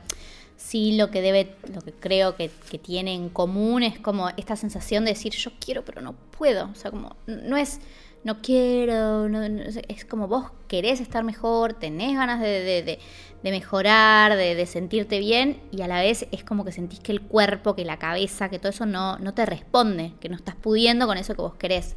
sí 0.56 0.96
lo 0.96 1.12
que 1.12 1.22
debe, 1.22 1.56
lo 1.74 1.82
que 1.82 1.92
creo 1.92 2.36
que, 2.36 2.50
que 2.70 2.78
tiene 2.78 3.14
en 3.14 3.30
común 3.30 3.84
es 3.84 4.00
como 4.00 4.30
esta 4.38 4.56
sensación 4.56 5.04
de 5.04 5.12
decir 5.12 5.34
yo 5.34 5.52
quiero 5.60 5.84
pero 5.84 6.02
no 6.02 6.14
puedo. 6.14 6.70
O 6.72 6.76
sea, 6.76 6.92
como 6.92 7.16
no 7.28 7.58
es 7.58 7.80
no 8.26 8.42
quiero, 8.42 9.30
no- 9.30 9.48
no- 9.48 9.64
es 9.88 10.04
como 10.04 10.28
vos 10.28 10.52
querés 10.68 11.00
estar 11.00 11.24
mejor, 11.24 11.74
tenés 11.76 12.18
ganas 12.18 12.42
de, 12.42 12.48
de- 12.60 12.84
de- 12.84 13.00
de 13.44 13.52
mejorar, 13.52 14.36
de, 14.36 14.66
sentirte 14.66 15.20
bien 15.20 15.62
y 15.72 15.84
a 15.84 15.88
la 15.88 16.02
vez 16.02 16.28
es 16.32 16.44
como 16.44 16.66
que 16.66 16.72
sentís 16.74 17.00
que 17.00 17.12
el 17.14 17.22
cuerpo, 17.22 17.76
que 17.76 17.86
la 17.86 18.00
cabeza, 18.00 18.50
que 18.50 18.58
todo 18.60 18.72
eso 18.72 18.86
no, 18.88 19.18
no 19.20 19.34
te 19.34 19.46
responde, 19.46 20.14
que 20.20 20.28
no 20.30 20.36
estás 20.36 20.56
pudiendo 20.56 21.06
con 21.08 21.18
eso 21.18 21.36
que 21.36 21.42
vos 21.44 21.54
querés. 21.56 21.96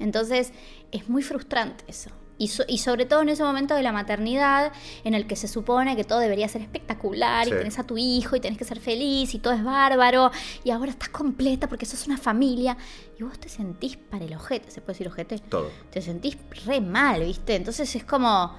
Entonces 0.00 0.52
es 0.90 1.08
muy 1.08 1.22
frustrante 1.22 1.84
eso. 1.86 2.10
Y, 2.42 2.48
so- 2.48 2.64
y 2.66 2.78
sobre 2.78 3.04
todo 3.06 3.22
en 3.22 3.28
ese 3.28 3.44
momento 3.44 3.74
de 3.76 3.82
la 3.82 3.92
maternidad, 3.92 4.72
en 5.04 5.14
el 5.14 5.26
que 5.28 5.36
se 5.36 5.46
supone 5.46 5.94
que 5.94 6.02
todo 6.04 6.18
debería 6.18 6.48
ser 6.48 6.60
espectacular, 6.62 7.44
Sí. 7.46 7.52
y 7.54 7.56
tenés 7.58 7.78
a 7.78 7.84
tu 7.84 7.96
hijo, 7.98 8.34
y 8.34 8.40
tenés 8.40 8.58
que 8.58 8.64
ser 8.64 8.80
feliz, 8.80 9.32
y 9.34 9.38
todo 9.38 9.52
es 9.52 9.62
bárbaro, 9.62 10.30
y 10.64 10.70
ahora 10.70 10.90
estás 10.90 11.10
completa 11.10 11.68
porque 11.68 11.86
sos 11.86 12.06
una 12.06 12.18
familia, 12.18 12.76
y 13.18 13.22
vos 13.22 13.38
te 13.38 13.48
sentís 13.48 13.96
para 13.96 14.24
el 14.24 14.34
ojete, 14.34 14.70
¿se 14.70 14.80
puede 14.80 14.94
decir 14.94 15.08
ojete? 15.08 15.38
Todo. 15.38 15.70
Te 15.90 16.02
sentís 16.02 16.36
re 16.66 16.80
mal, 16.80 17.22
¿viste? 17.22 17.54
Entonces 17.54 17.94
es 17.94 18.04
como... 18.04 18.56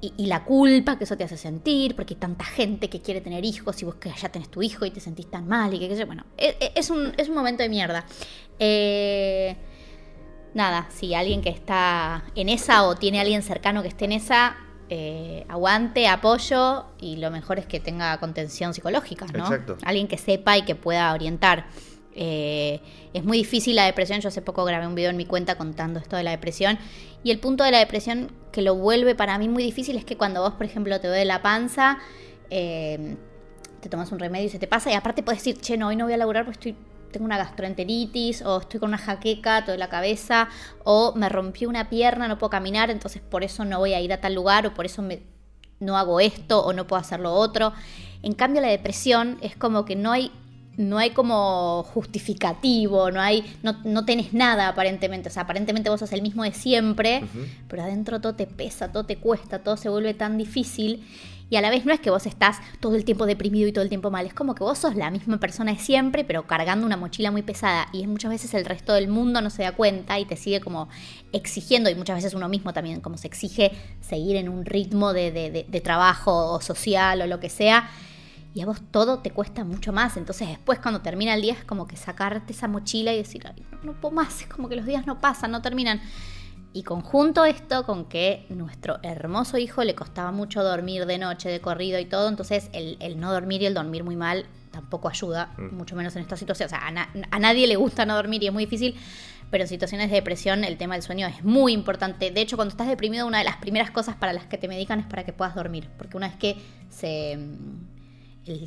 Y, 0.00 0.12
y 0.16 0.26
la 0.26 0.44
culpa 0.44 0.96
que 0.96 1.02
eso 1.02 1.16
te 1.16 1.24
hace 1.24 1.36
sentir, 1.36 1.96
porque 1.96 2.14
hay 2.14 2.20
tanta 2.20 2.44
gente 2.44 2.88
que 2.88 3.00
quiere 3.00 3.20
tener 3.20 3.44
hijos 3.44 3.82
y 3.82 3.84
vos 3.84 3.96
que 3.96 4.12
ya 4.16 4.28
tenés 4.28 4.48
tu 4.48 4.62
hijo 4.62 4.84
y 4.84 4.92
te 4.92 5.00
sentís 5.00 5.28
tan 5.28 5.48
mal 5.48 5.74
y 5.74 5.80
que 5.80 5.88
qué 5.88 5.94
sé 5.96 6.00
yo. 6.02 6.06
Bueno, 6.06 6.24
e- 6.36 6.56
e- 6.60 6.72
es, 6.76 6.88
un, 6.90 7.12
es 7.16 7.28
un 7.28 7.34
momento 7.34 7.64
de 7.64 7.68
mierda. 7.68 8.04
Eh, 8.60 9.56
nada, 10.54 10.86
si 10.90 11.14
alguien 11.14 11.42
que 11.42 11.50
está 11.50 12.24
en 12.34 12.48
esa 12.48 12.84
o 12.84 12.96
tiene 12.96 13.20
alguien 13.20 13.42
cercano 13.42 13.82
que 13.82 13.88
esté 13.88 14.06
en 14.06 14.12
esa, 14.12 14.56
eh, 14.90 15.44
aguante, 15.48 16.08
apoyo 16.08 16.86
y 16.98 17.16
lo 17.16 17.30
mejor 17.30 17.58
es 17.58 17.66
que 17.66 17.78
tenga 17.78 18.16
contención 18.18 18.72
psicológica, 18.72 19.26
¿no? 19.26 19.44
Exacto. 19.44 19.76
Alguien 19.84 20.08
que 20.08 20.16
sepa 20.16 20.56
y 20.56 20.62
que 20.62 20.74
pueda 20.74 21.12
orientar. 21.12 21.66
Eh, 22.14 22.80
es 23.12 23.22
muy 23.22 23.38
difícil 23.38 23.76
la 23.76 23.84
depresión. 23.84 24.20
Yo 24.20 24.28
hace 24.28 24.40
poco 24.40 24.64
grabé 24.64 24.86
un 24.86 24.94
video 24.94 25.10
en 25.10 25.16
mi 25.16 25.26
cuenta 25.26 25.56
contando 25.56 26.00
esto 26.00 26.16
de 26.16 26.22
la 26.22 26.30
depresión. 26.30 26.78
Y 27.22 27.30
el 27.30 27.38
punto 27.38 27.64
de 27.64 27.70
la 27.70 27.78
depresión 27.78 28.32
que 28.50 28.62
lo 28.62 28.76
vuelve 28.76 29.14
para 29.14 29.36
mí 29.38 29.48
muy 29.48 29.62
difícil 29.62 29.96
es 29.96 30.04
que 30.04 30.16
cuando 30.16 30.40
vos, 30.40 30.54
por 30.54 30.64
ejemplo, 30.64 30.98
te 31.00 31.08
duele 31.08 31.26
la 31.26 31.42
panza, 31.42 31.98
eh, 32.50 33.16
te 33.80 33.88
tomas 33.88 34.10
un 34.10 34.18
remedio 34.18 34.46
y 34.46 34.50
se 34.50 34.58
te 34.58 34.66
pasa. 34.66 34.90
Y 34.90 34.94
aparte 34.94 35.22
puedes 35.22 35.40
decir, 35.40 35.60
che, 35.60 35.76
no, 35.76 35.88
hoy 35.88 35.96
no 35.96 36.06
voy 36.06 36.14
a 36.14 36.16
laburar 36.16 36.44
porque 36.44 36.70
estoy, 36.70 36.76
tengo 37.10 37.26
una 37.26 37.38
gastroenteritis, 37.38 38.42
o 38.42 38.60
estoy 38.60 38.80
con 38.80 38.90
una 38.90 38.98
jaqueca, 38.98 39.64
toda 39.64 39.76
la 39.76 39.88
cabeza, 39.88 40.48
o 40.84 41.14
me 41.14 41.28
rompí 41.28 41.66
una 41.66 41.88
pierna, 41.88 42.28
no 42.28 42.38
puedo 42.38 42.50
caminar, 42.50 42.90
entonces 42.90 43.22
por 43.22 43.44
eso 43.44 43.64
no 43.64 43.78
voy 43.78 43.94
a 43.94 44.00
ir 44.00 44.12
a 44.12 44.20
tal 44.20 44.34
lugar, 44.34 44.66
o 44.66 44.74
por 44.74 44.86
eso 44.86 45.02
me, 45.02 45.22
no 45.80 45.96
hago 45.96 46.20
esto, 46.20 46.64
o 46.64 46.72
no 46.72 46.86
puedo 46.86 47.00
hacer 47.00 47.20
lo 47.20 47.32
otro. 47.32 47.72
En 48.22 48.32
cambio, 48.34 48.60
la 48.60 48.68
depresión 48.68 49.38
es 49.40 49.56
como 49.56 49.84
que 49.84 49.96
no 49.96 50.12
hay 50.12 50.32
no 50.78 50.96
hay 50.96 51.10
como 51.10 51.82
justificativo, 51.92 53.10
no 53.10 53.20
hay, 53.20 53.44
no, 53.64 53.76
no 53.84 54.04
tenés 54.04 54.32
nada 54.32 54.68
aparentemente, 54.68 55.28
o 55.28 55.32
sea, 55.32 55.42
aparentemente 55.42 55.90
vos 55.90 55.98
sos 55.98 56.12
el 56.12 56.22
mismo 56.22 56.44
de 56.44 56.52
siempre, 56.52 57.24
pero 57.66 57.82
adentro 57.82 58.20
todo 58.20 58.36
te 58.36 58.46
pesa, 58.46 58.92
todo 58.92 59.04
te 59.04 59.16
cuesta, 59.16 59.58
todo 59.58 59.76
se 59.76 59.88
vuelve 59.88 60.14
tan 60.14 60.38
difícil 60.38 61.04
y 61.50 61.56
a 61.56 61.60
la 61.60 61.70
vez 61.70 61.84
no 61.84 61.92
es 61.92 62.00
que 62.00 62.10
vos 62.10 62.26
estás 62.26 62.58
todo 62.80 62.96
el 62.96 63.04
tiempo 63.04 63.26
deprimido 63.26 63.68
y 63.68 63.72
todo 63.72 63.82
el 63.82 63.88
tiempo 63.88 64.10
mal, 64.10 64.26
es 64.26 64.34
como 64.34 64.54
que 64.54 64.64
vos 64.64 64.78
sos 64.78 64.94
la 64.94 65.10
misma 65.10 65.38
persona 65.38 65.72
de 65.72 65.78
siempre, 65.78 66.24
pero 66.24 66.46
cargando 66.46 66.86
una 66.86 66.96
mochila 66.96 67.30
muy 67.30 67.42
pesada 67.42 67.88
y 67.92 68.06
muchas 68.06 68.30
veces 68.30 68.54
el 68.54 68.64
resto 68.64 68.92
del 68.92 69.08
mundo 69.08 69.40
no 69.40 69.50
se 69.50 69.62
da 69.62 69.72
cuenta 69.72 70.18
y 70.18 70.24
te 70.24 70.36
sigue 70.36 70.60
como 70.60 70.88
exigiendo, 71.32 71.90
y 71.90 71.94
muchas 71.94 72.16
veces 72.16 72.34
uno 72.34 72.48
mismo 72.48 72.72
también 72.72 73.00
como 73.00 73.16
se 73.16 73.26
exige 73.26 73.72
seguir 74.00 74.36
en 74.36 74.48
un 74.48 74.64
ritmo 74.64 75.12
de, 75.12 75.30
de 75.68 75.80
trabajo 75.80 76.60
social 76.60 77.22
o 77.22 77.26
lo 77.26 77.40
que 77.40 77.48
sea 77.48 77.88
y 78.54 78.60
a 78.60 78.66
vos 78.66 78.80
todo 78.90 79.20
te 79.20 79.30
cuesta 79.30 79.64
mucho 79.64 79.92
más. 79.92 80.16
Entonces 80.16 80.48
después 80.48 80.78
cuando 80.80 81.00
termina 81.00 81.34
el 81.34 81.42
día 81.42 81.52
es 81.52 81.64
como 81.64 81.86
que 81.86 81.96
sacarte 81.96 82.52
esa 82.52 82.66
mochila 82.66 83.12
y 83.12 83.18
decir, 83.18 83.46
Ay, 83.46 83.62
no, 83.84 83.92
puedo 83.92 84.14
más, 84.14 84.40
es 84.40 84.48
como 84.48 84.68
que 84.68 84.76
los 84.76 84.84
días 84.86 85.06
no 85.06 85.20
pasan, 85.20 85.50
no 85.50 85.62
terminan. 85.62 86.00
Y 86.72 86.82
conjunto 86.82 87.44
esto 87.44 87.84
con 87.84 88.04
que 88.04 88.44
nuestro 88.50 88.98
hermoso 89.02 89.56
hijo 89.56 89.84
le 89.84 89.94
costaba 89.94 90.32
mucho 90.32 90.62
dormir 90.62 91.06
de 91.06 91.18
noche, 91.18 91.48
de 91.48 91.60
corrido 91.60 91.98
y 91.98 92.04
todo, 92.04 92.28
entonces 92.28 92.68
el, 92.72 93.18
no 93.18 93.32
dormir 93.32 93.62
y 93.62 93.66
el 93.66 93.74
dormir 93.74 94.04
muy 94.04 94.16
mal 94.16 94.46
tampoco 94.70 95.08
ayuda, 95.08 95.54
mm. 95.56 95.74
mucho 95.74 95.96
menos 95.96 96.14
en 96.16 96.22
esta 96.22 96.36
situación. 96.36 96.66
O 96.66 96.70
sea, 96.70 96.86
a, 96.86 97.38
nadie 97.38 97.66
le 97.66 97.76
gusta 97.76 98.04
no 98.04 98.14
dormir 98.14 98.42
y 98.42 98.48
es 98.48 98.52
muy 98.52 98.66
difícil, 98.66 98.96
pero 99.50 99.64
en 99.64 99.68
situaciones 99.68 100.10
de 100.10 100.16
depresión 100.16 100.62
el 100.62 100.76
tema 100.76 100.94
del 100.94 101.02
sueño 101.02 101.26
es 101.26 101.42
muy 101.42 101.72
importante. 101.72 102.30
De 102.30 102.40
hecho, 102.42 102.56
cuando 102.56 102.72
estás 102.72 102.86
deprimido, 102.86 103.26
una 103.26 103.38
de 103.38 103.44
las 103.44 103.56
primeras 103.56 103.90
cosas 103.90 104.16
para 104.16 104.34
las 104.34 104.44
que 104.44 104.58
te 104.58 104.68
medican 104.68 105.00
es 105.00 105.06
para 105.06 105.24
que 105.24 105.32
puedas 105.32 105.54
dormir, 105.54 105.88
porque 105.96 106.18
una 106.18 106.28
vez 106.28 106.36
que 106.36 106.56
se 106.90 107.38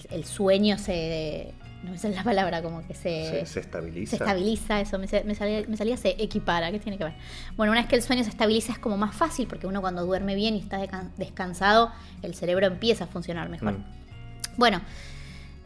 el, 0.10 0.26
sueño 0.26 0.78
se... 0.78 1.54
No 1.84 1.98
sé 1.98 2.10
la 2.10 2.24
palabra, 2.24 2.62
como 2.62 2.86
que 2.86 2.94
se... 2.94 3.46
Se, 3.46 3.60
estabiliza. 3.60 4.18
Se 4.18 4.24
estabiliza, 4.24 4.80
eso 4.82 5.00
me, 5.00 5.08
salía, 5.08 5.66
me, 5.68 5.78
salía, 5.78 5.98
se 5.98 6.10
equipara, 6.22 6.72
¿qué 6.72 6.80
tiene 6.80 6.98
que 6.98 7.06
ver? 7.06 7.14
Bueno, 7.58 7.72
una 7.72 7.82
vez 7.82 7.90
que 7.90 7.96
el 7.96 8.04
sueño 8.04 8.24
se 8.24 8.30
estabiliza 8.30 8.72
es 8.72 8.80
como 8.80 8.98
más 8.98 9.16
fácil, 9.16 9.48
porque 9.48 9.66
uno 9.66 9.82
cuando 9.82 10.06
duerme 10.06 10.36
bien 10.36 10.56
y 10.56 10.60
está 10.60 10.80
descansado, 11.18 11.92
el 12.22 12.36
cerebro 12.36 12.68
empieza 12.68 13.06
a 13.06 13.08
funcionar 13.08 13.50
mejor. 13.50 13.74
Mm. 13.74 13.84
Bueno, 14.58 14.82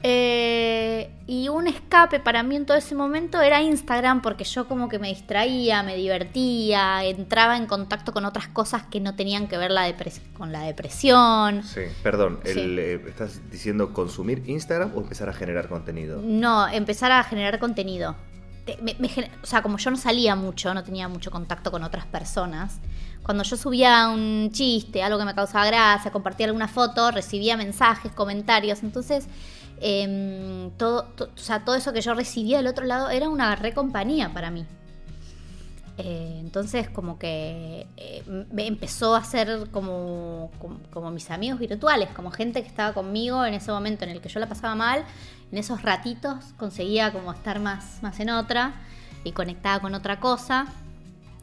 eh, 0.03 1.09
y 1.25 1.49
un 1.49 1.67
escape 1.67 2.19
para 2.19 2.43
mí 2.43 2.55
en 2.55 2.65
todo 2.65 2.77
ese 2.77 2.93
momento 2.93 3.41
era 3.41 3.61
Instagram 3.61 4.21
porque 4.21 4.43
yo 4.43 4.67
como 4.67 4.87
que 4.87 4.99
me 4.99 5.07
distraía, 5.07 5.81
me 5.81 5.95
divertía, 5.95 7.03
entraba 7.03 7.57
en 7.57 7.65
contacto 7.65 8.13
con 8.13 8.25
otras 8.25 8.47
cosas 8.47 8.83
que 8.83 8.99
no 8.99 9.15
tenían 9.15 9.47
que 9.47 9.57
ver 9.57 9.71
la 9.71 9.91
con 10.37 10.51
la 10.51 10.61
depresión. 10.61 11.63
Sí, 11.63 11.81
perdón, 12.03 12.39
eh, 12.43 13.03
¿estás 13.07 13.49
diciendo 13.49 13.93
consumir 13.93 14.43
Instagram 14.45 14.91
o 14.95 15.01
empezar 15.01 15.29
a 15.29 15.33
generar 15.33 15.67
contenido? 15.69 16.21
No, 16.23 16.67
empezar 16.67 17.11
a 17.11 17.23
generar 17.23 17.57
contenido. 17.57 18.15
o 19.41 19.45
sea, 19.45 19.61
como 19.63 19.77
yo 19.77 19.89
no 19.89 19.97
salía 19.97 20.35
mucho, 20.35 20.73
no 20.73 20.83
tenía 20.83 21.07
mucho 21.07 21.31
contacto 21.31 21.71
con 21.71 21.83
otras 21.83 22.05
personas, 22.05 22.79
cuando 23.23 23.43
yo 23.43 23.57
subía 23.57 24.07
un 24.09 24.51
chiste, 24.51 25.01
algo 25.01 25.17
que 25.17 25.25
me 25.25 25.33
causaba 25.33 25.65
gracia, 25.65 26.11
compartía 26.11 26.45
alguna 26.45 26.67
foto, 26.67 27.09
recibía 27.09 27.57
mensajes, 27.57 28.11
comentarios, 28.11 28.83
entonces 28.83 29.27
Em, 29.81 30.71
todo, 30.77 31.07
o 31.19 31.37
sea, 31.37 31.65
todo 31.65 31.75
eso 31.75 31.91
que 31.93 32.01
yo 32.01 32.13
recibía 32.13 32.57
del 32.57 32.67
otro 32.67 32.85
lado 32.85 33.09
era 33.09 33.29
una 33.29 33.55
recompañía 33.55 34.33
para 34.33 34.51
mí. 34.51 34.65
Eh, 35.97 36.39
entonces 36.41 36.89
como 36.89 37.17
que 37.17 37.87
eh, 37.95 38.23
empezó 38.57 39.15
a 39.15 39.23
ser 39.23 39.69
como, 39.71 40.51
como, 40.91 41.09
mis 41.11 41.31
amigos 41.31 41.57
virtuales, 41.59 42.09
como 42.09 42.31
gente 42.31 42.61
que 42.61 42.67
estaba 42.67 42.93
conmigo 42.93 43.45
en 43.45 43.53
ese 43.53 43.71
momento 43.71 44.03
en 44.03 44.09
el 44.09 44.19
que 44.19 44.27
yo 44.27 44.41
la 44.41 44.49
pasaba 44.49 44.75
mal, 44.75 45.05
en 45.51 45.57
esos 45.57 45.83
ratitos 45.83 46.53
conseguía 46.57 47.13
como 47.13 47.31
estar 47.31 47.61
más, 47.61 48.03
más 48.03 48.19
en 48.19 48.29
otra 48.29 48.73
y 49.23 49.31
conectada 49.31 49.79
con 49.79 49.95
otra 49.95 50.19
cosa. 50.19 50.67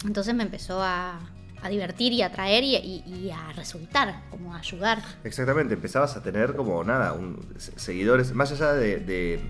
Entonces 0.05 0.35
me 0.35 0.43
empezó 0.43 0.83
a, 0.83 1.19
a 1.63 1.69
divertir 1.69 2.13
y 2.13 2.23
a 2.23 2.27
atraer 2.27 2.65
y, 2.65 3.31
a 3.31 3.53
resultar, 3.53 4.23
como 4.31 4.55
a 4.55 4.59
ayudar. 4.59 5.03
Exactamente, 5.25 5.75
empezabas 5.75 6.17
a 6.17 6.23
tener 6.23 6.55
como 6.55 6.83
nada, 6.83 7.13
un, 7.13 7.39
seguidores, 7.57 8.35
más 8.35 8.51
allá 8.53 8.73
de, 8.75 9.41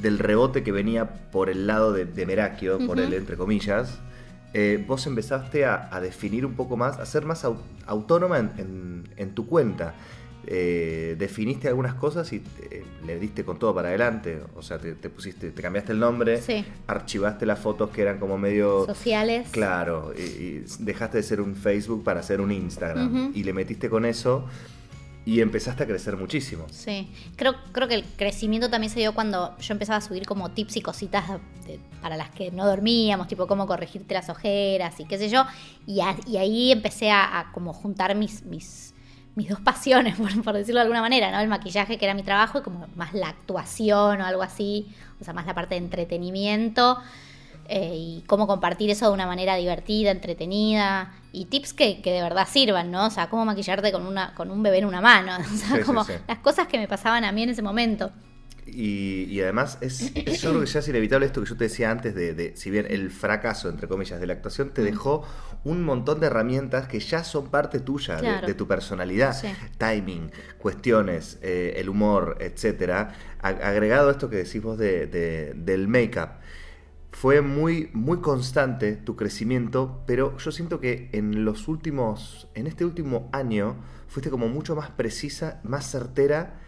del 0.00 0.18
rebote 0.18 0.62
que 0.62 0.72
venía 0.72 1.30
por 1.30 1.48
el 1.48 1.66
lado 1.66 1.92
de, 1.92 2.04
de 2.04 2.26
Merakio, 2.26 2.84
por 2.86 2.98
el 2.98 3.14
entre 3.14 3.36
comillas, 3.36 3.98
eh, 4.54 4.84
vos 4.86 5.06
empezaste 5.06 5.64
a, 5.64 6.00
definir 6.00 6.44
un 6.44 6.54
poco 6.54 6.76
más, 6.76 6.98
a 6.98 7.06
ser 7.06 7.24
más 7.24 7.46
autónoma 7.86 8.38
en, 8.38 9.08
en 9.16 9.34
tu 9.34 9.46
cuenta. 9.46 9.94
Eh, 10.48 11.16
definiste 11.18 11.66
algunas 11.66 11.94
cosas 11.94 12.32
y 12.32 12.36
eh, 12.70 12.84
le 13.04 13.18
diste 13.18 13.44
con 13.44 13.58
todo 13.58 13.74
para 13.74 13.88
adelante. 13.88 14.40
O 14.54 14.62
sea, 14.62 14.78
te, 14.78 14.94
pusiste, 15.10 15.50
te 15.50 15.62
cambiaste 15.62 15.92
el 15.92 15.98
nombre, 15.98 16.40
archivaste 16.86 17.46
las 17.46 17.58
fotos 17.58 17.90
que 17.90 18.02
eran 18.02 18.18
como 18.18 18.38
medio 18.38 18.86
sociales. 18.86 19.48
Claro, 19.50 20.12
y, 20.16 20.64
dejaste 20.78 21.18
de 21.18 21.22
ser 21.22 21.40
un 21.40 21.56
Facebook 21.56 22.04
para 22.04 22.22
ser 22.22 22.40
un 22.40 22.52
Instagram. 22.52 23.32
Y 23.34 23.42
le 23.42 23.52
metiste 23.52 23.90
con 23.90 24.04
eso 24.04 24.44
y 25.24 25.40
empezaste 25.40 25.82
a 25.82 25.86
crecer 25.86 26.16
muchísimo. 26.16 26.66
Sí, 26.70 27.10
creo, 27.34 27.56
creo 27.72 27.88
que 27.88 27.96
el 27.96 28.04
crecimiento 28.04 28.70
también 28.70 28.92
se 28.92 29.00
dio 29.00 29.12
cuando 29.12 29.58
yo 29.58 29.72
empezaba 29.72 29.96
a 29.96 30.00
subir 30.00 30.24
como 30.24 30.52
tips 30.52 30.76
y 30.76 30.80
cositas 30.80 31.24
para 32.00 32.16
las 32.16 32.30
que 32.30 32.52
no 32.52 32.64
dormíamos, 32.64 33.26
tipo 33.26 33.48
cómo 33.48 33.66
corregirte 33.66 34.14
las 34.14 34.28
ojeras 34.28 35.00
y 35.00 35.06
qué 35.06 35.18
sé 35.18 35.28
yo. 35.28 35.44
Y, 35.84 36.00
ahí 36.00 36.70
empecé 36.70 37.10
a, 37.10 37.40
a, 37.40 37.50
como 37.50 37.72
juntar 37.72 38.14
mis, 38.14 38.44
mis 38.44 38.94
mis 39.36 39.48
dos 39.48 39.60
pasiones, 39.60 40.16
por, 40.44 40.52
decirlo 40.54 40.80
de 40.80 40.82
alguna 40.82 41.00
manera, 41.00 41.30
¿no? 41.30 41.38
El 41.38 41.48
maquillaje, 41.48 41.98
que 41.98 42.04
era 42.04 42.14
mi 42.14 42.24
trabajo, 42.24 42.58
y 42.58 42.62
como 42.62 42.88
más 42.96 43.14
la 43.14 43.28
actuación 43.28 44.20
o 44.20 44.26
algo 44.26 44.42
así, 44.42 44.88
o 45.20 45.24
sea, 45.24 45.32
más 45.32 45.46
la 45.46 45.54
parte 45.54 45.76
de 45.76 45.78
entretenimiento. 45.78 46.98
Eh, 47.68 47.94
y 47.96 48.24
cómo 48.28 48.46
compartir 48.46 48.90
eso 48.90 49.08
de 49.08 49.12
una 49.12 49.26
manera 49.26 49.56
divertida, 49.56 50.12
entretenida 50.12 51.12
y 51.32 51.46
tips 51.46 51.72
que, 51.72 52.00
de 52.00 52.22
verdad 52.22 52.46
sirvan, 52.48 52.92
¿no? 52.92 53.06
O 53.06 53.10
sea, 53.10 53.28
cómo 53.28 53.44
maquillarte 53.44 53.90
con, 53.90 54.06
una, 54.06 54.34
con 54.34 54.52
un 54.52 54.62
bebé 54.62 54.78
en 54.78 54.84
una 54.84 55.00
mano, 55.00 55.32
o 55.52 55.56
sea, 55.56 55.82
como 55.84 56.06
las 56.28 56.38
cosas 56.38 56.68
que 56.68 56.78
me 56.78 56.86
pasaban 56.86 57.24
a 57.24 57.32
mí 57.32 57.42
en 57.42 57.50
ese 57.50 57.62
momento. 57.62 58.12
Y, 58.66 59.40
además 59.40 59.78
es, 59.80 60.12
yo 60.14 60.50
creo 60.50 60.60
que 60.60 60.66
ya 60.66 60.80
es 60.80 60.88
inevitable 60.88 61.26
esto 61.26 61.40
que 61.40 61.48
yo 61.48 61.56
te 61.56 61.64
decía 61.64 61.90
antes 61.90 62.14
de, 62.14 62.52
si 62.56 62.70
bien 62.70 62.86
el 62.88 63.10
fracaso, 63.10 63.68
entre 63.68 63.86
comillas, 63.86 64.18
de 64.18 64.26
la 64.26 64.32
actuación 64.32 64.70
te 64.70 64.82
dejó 64.82 65.24
un 65.64 65.84
montón 65.84 66.18
de 66.18 66.26
herramientas 66.26 66.88
que 66.88 66.98
ya 66.98 67.22
son 67.22 67.50
parte 67.50 67.80
tuya, 67.80 68.16
de, 68.16 68.54
tu 68.54 68.66
personalidad, 68.66 69.36
timing, 69.78 70.32
cuestiones, 70.58 71.38
eh, 71.42 71.74
el 71.76 71.88
humor, 71.88 72.38
etcétera. 72.40 73.14
Agregado 73.40 74.08
a 74.08 74.12
esto 74.12 74.28
que 74.28 74.36
decís 74.36 74.60
vos 74.60 74.78
de, 74.78 75.06
del 75.54 75.86
make-up, 75.88 76.30
fue 77.12 77.40
muy, 77.40 77.88
muy 77.94 78.18
constante 78.18 78.96
tu 78.96 79.16
crecimiento, 79.16 80.02
pero 80.06 80.36
yo 80.36 80.52
siento 80.52 80.80
que 80.80 81.08
en 81.12 81.44
los 81.44 81.66
últimos, 81.68 82.48
en 82.54 82.66
este 82.66 82.84
último 82.84 83.30
año, 83.32 83.76
fuiste 84.08 84.28
como 84.28 84.48
mucho 84.48 84.76
más 84.76 84.90
precisa, 84.90 85.60
más 85.62 85.90
certera 85.90 86.60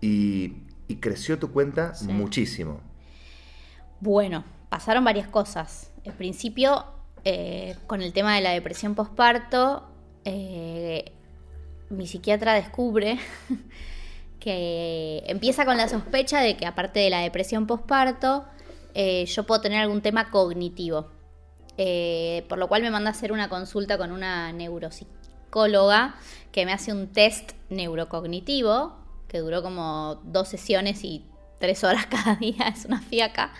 y 0.00 0.67
y 0.88 0.96
creció 0.96 1.38
tu 1.38 1.52
cuenta 1.52 1.92
muchísimo. 2.08 2.80
Bueno, 4.00 4.44
pasaron 4.70 5.04
varias 5.04 5.28
cosas. 5.28 5.92
Al 6.06 6.14
principio, 6.14 6.84
eh, 7.24 7.76
con 7.86 8.02
el 8.02 8.12
tema 8.12 8.34
de 8.34 8.40
la 8.40 8.50
depresión 8.50 8.94
postparto, 8.94 9.86
eh, 10.24 11.12
mi 11.90 12.06
psiquiatra 12.06 12.54
descubre 12.54 13.18
que 14.40 15.22
empieza 15.26 15.64
con 15.64 15.76
la 15.76 15.88
sospecha 15.88 16.40
de 16.40 16.56
que 16.56 16.66
aparte 16.66 17.00
de 17.00 17.10
la 17.10 17.20
depresión 17.20 17.66
postparto, 17.66 18.46
eh, 18.94 19.26
yo 19.26 19.44
puedo 19.44 19.60
tener 19.60 19.80
algún 19.82 20.00
tema 20.00 20.30
cognitivo. 20.30 21.10
por 22.48 22.58
lo 22.58 22.66
cual 22.68 22.82
me 22.82 22.90
manda 22.90 23.10
a 23.10 23.12
hacer 23.12 23.30
una 23.30 23.48
consulta 23.48 23.98
con 23.98 24.10
una 24.10 24.52
neuropsicóloga 24.52 26.16
que 26.50 26.66
me 26.66 26.72
hace 26.72 26.92
un 26.92 27.06
test 27.12 27.52
neurocognitivo 27.70 28.97
que 29.28 29.38
duró 29.38 29.62
como 29.62 30.20
dos 30.24 30.48
sesiones 30.48 31.04
y 31.04 31.24
tres 31.58 31.84
horas 31.84 32.06
cada 32.10 32.36
día, 32.36 32.68
es 32.68 32.84
una 32.84 33.00
fiaca, 33.00 33.52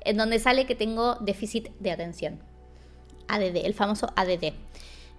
en 0.00 0.16
donde 0.16 0.38
sale 0.38 0.66
que 0.66 0.74
tengo 0.74 1.16
déficit 1.16 1.70
de 1.78 1.92
atención. 1.92 2.40
ADD, 3.28 3.64
el 3.64 3.74
famoso 3.74 4.12
ADD. 4.16 4.52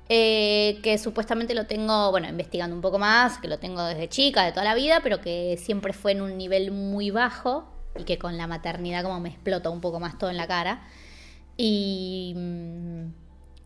Eh, 0.08 0.80
que 0.84 1.00
supuestamente 1.00 1.56
lo 1.56 1.66
tengo, 1.66 2.12
bueno, 2.12 2.28
investigando 2.28 2.76
un 2.76 2.82
poco 2.82 3.00
más, 3.00 3.40
que 3.40 3.48
lo 3.48 3.58
tengo 3.58 3.82
desde 3.84 4.08
chica, 4.08 4.44
de 4.44 4.52
toda 4.52 4.64
la 4.64 4.76
vida, 4.76 5.00
pero 5.02 5.20
que 5.20 5.58
siempre 5.58 5.94
fue 5.94 6.12
en 6.12 6.22
un 6.22 6.38
nivel 6.38 6.70
muy 6.70 7.10
bajo 7.10 7.66
y 7.98 8.04
que 8.04 8.20
con 8.20 8.38
la 8.38 8.46
maternidad 8.46 9.04
como 9.04 9.20
me 9.20 9.30
explota 9.30 9.72
un 9.72 9.82
poco 9.82 10.00
más 10.00 10.20
todo 10.20 10.30
en 10.30 10.38
la 10.38 10.46
cara. 10.46 10.84
Y, 11.58 12.34
mm, 12.36 13.06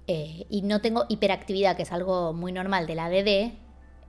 eh, 0.07 0.45
y 0.49 0.61
no 0.61 0.79
tengo 0.79 1.05
hiperactividad, 1.09 1.75
que 1.75 1.83
es 1.83 1.91
algo 1.91 2.31
muy 2.33 2.53
normal 2.53 2.87
del 2.87 2.99
ADD, 2.99 3.51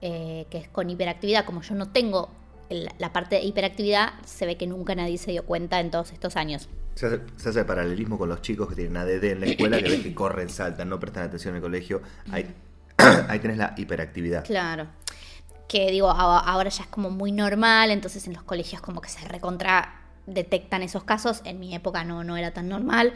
eh, 0.01 0.45
que 0.49 0.57
es 0.57 0.67
con 0.67 0.89
hiperactividad, 0.89 1.45
como 1.45 1.61
yo 1.61 1.75
no 1.75 1.89
tengo 1.89 2.29
la 2.69 3.11
parte 3.11 3.35
de 3.35 3.43
hiperactividad, 3.43 4.13
se 4.25 4.45
ve 4.45 4.55
que 4.55 4.65
nunca 4.65 4.95
nadie 4.95 5.17
se 5.17 5.31
dio 5.31 5.43
cuenta 5.43 5.79
en 5.79 5.91
todos 5.91 6.11
estos 6.11 6.35
años. 6.37 6.69
Se 6.95 7.05
hace, 7.05 7.59
el 7.59 7.65
paralelismo 7.65 8.17
con 8.17 8.29
los 8.29 8.41
chicos 8.41 8.69
que 8.69 8.75
tienen 8.75 8.97
ADD 8.97 9.23
en 9.25 9.39
la 9.41 9.45
escuela, 9.47 9.81
que 9.81 9.89
ven 9.89 10.03
que 10.03 10.13
corren, 10.13 10.49
saltan, 10.49 10.89
no 10.89 10.99
prestan 10.99 11.23
atención 11.23 11.53
en 11.53 11.57
el 11.57 11.61
colegio. 11.61 12.01
Ahí, 12.31 12.53
ahí 13.27 13.39
tenés 13.39 13.57
la 13.57 13.73
hiperactividad. 13.77 14.45
Claro. 14.45 14.87
Que 15.67 15.91
digo, 15.91 16.09
ahora 16.09 16.69
ya 16.69 16.83
es 16.83 16.89
como 16.89 17.09
muy 17.09 17.31
normal, 17.31 17.91
entonces 17.91 18.27
en 18.27 18.33
los 18.33 18.43
colegios 18.43 18.81
como 18.81 19.01
que 19.01 19.09
se 19.09 19.25
recontra 19.27 20.01
detectan 20.25 20.81
esos 20.81 21.03
casos. 21.03 21.41
En 21.45 21.59
mi 21.59 21.73
época 21.73 22.03
no, 22.03 22.23
no 22.23 22.37
era 22.37 22.51
tan 22.51 22.67
normal. 22.67 23.13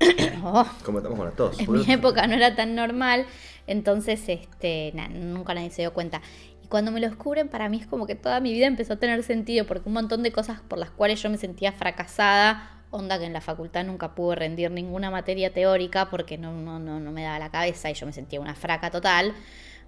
oh, 0.42 0.66
Como 0.84 0.98
estamos 0.98 1.18
con 1.18 1.28
la 1.28 1.34
tos. 1.34 1.58
En 1.58 1.72
mi 1.72 1.84
época 1.90 2.26
no 2.26 2.34
era 2.34 2.54
tan 2.54 2.74
normal. 2.74 3.26
Entonces, 3.66 4.22
este, 4.28 4.92
nunca 5.14 5.54
nadie 5.54 5.70
se 5.70 5.82
dio 5.82 5.92
cuenta. 5.92 6.22
Y 6.62 6.68
cuando 6.68 6.90
me 6.90 7.00
lo 7.00 7.08
descubren, 7.08 7.48
para 7.48 7.68
mí 7.68 7.78
es 7.78 7.86
como 7.86 8.06
que 8.06 8.14
toda 8.14 8.40
mi 8.40 8.52
vida 8.52 8.66
empezó 8.66 8.94
a 8.94 8.96
tener 8.96 9.22
sentido, 9.22 9.66
porque 9.66 9.88
un 9.88 9.94
montón 9.94 10.22
de 10.22 10.32
cosas 10.32 10.60
por 10.60 10.78
las 10.78 10.90
cuales 10.90 11.22
yo 11.22 11.30
me 11.30 11.38
sentía 11.38 11.72
fracasada, 11.72 12.70
onda 12.90 13.18
que 13.18 13.24
en 13.24 13.32
la 13.32 13.40
facultad 13.40 13.84
nunca 13.84 14.14
pude 14.14 14.36
rendir 14.36 14.70
ninguna 14.70 15.10
materia 15.10 15.52
teórica 15.52 16.08
porque 16.10 16.38
no, 16.38 16.52
no, 16.52 16.78
no, 16.78 17.00
no 17.00 17.12
me 17.12 17.22
daba 17.22 17.38
la 17.38 17.50
cabeza 17.50 17.90
y 17.90 17.94
yo 17.94 18.06
me 18.06 18.12
sentía 18.12 18.40
una 18.40 18.54
fraca 18.54 18.90
total. 18.90 19.34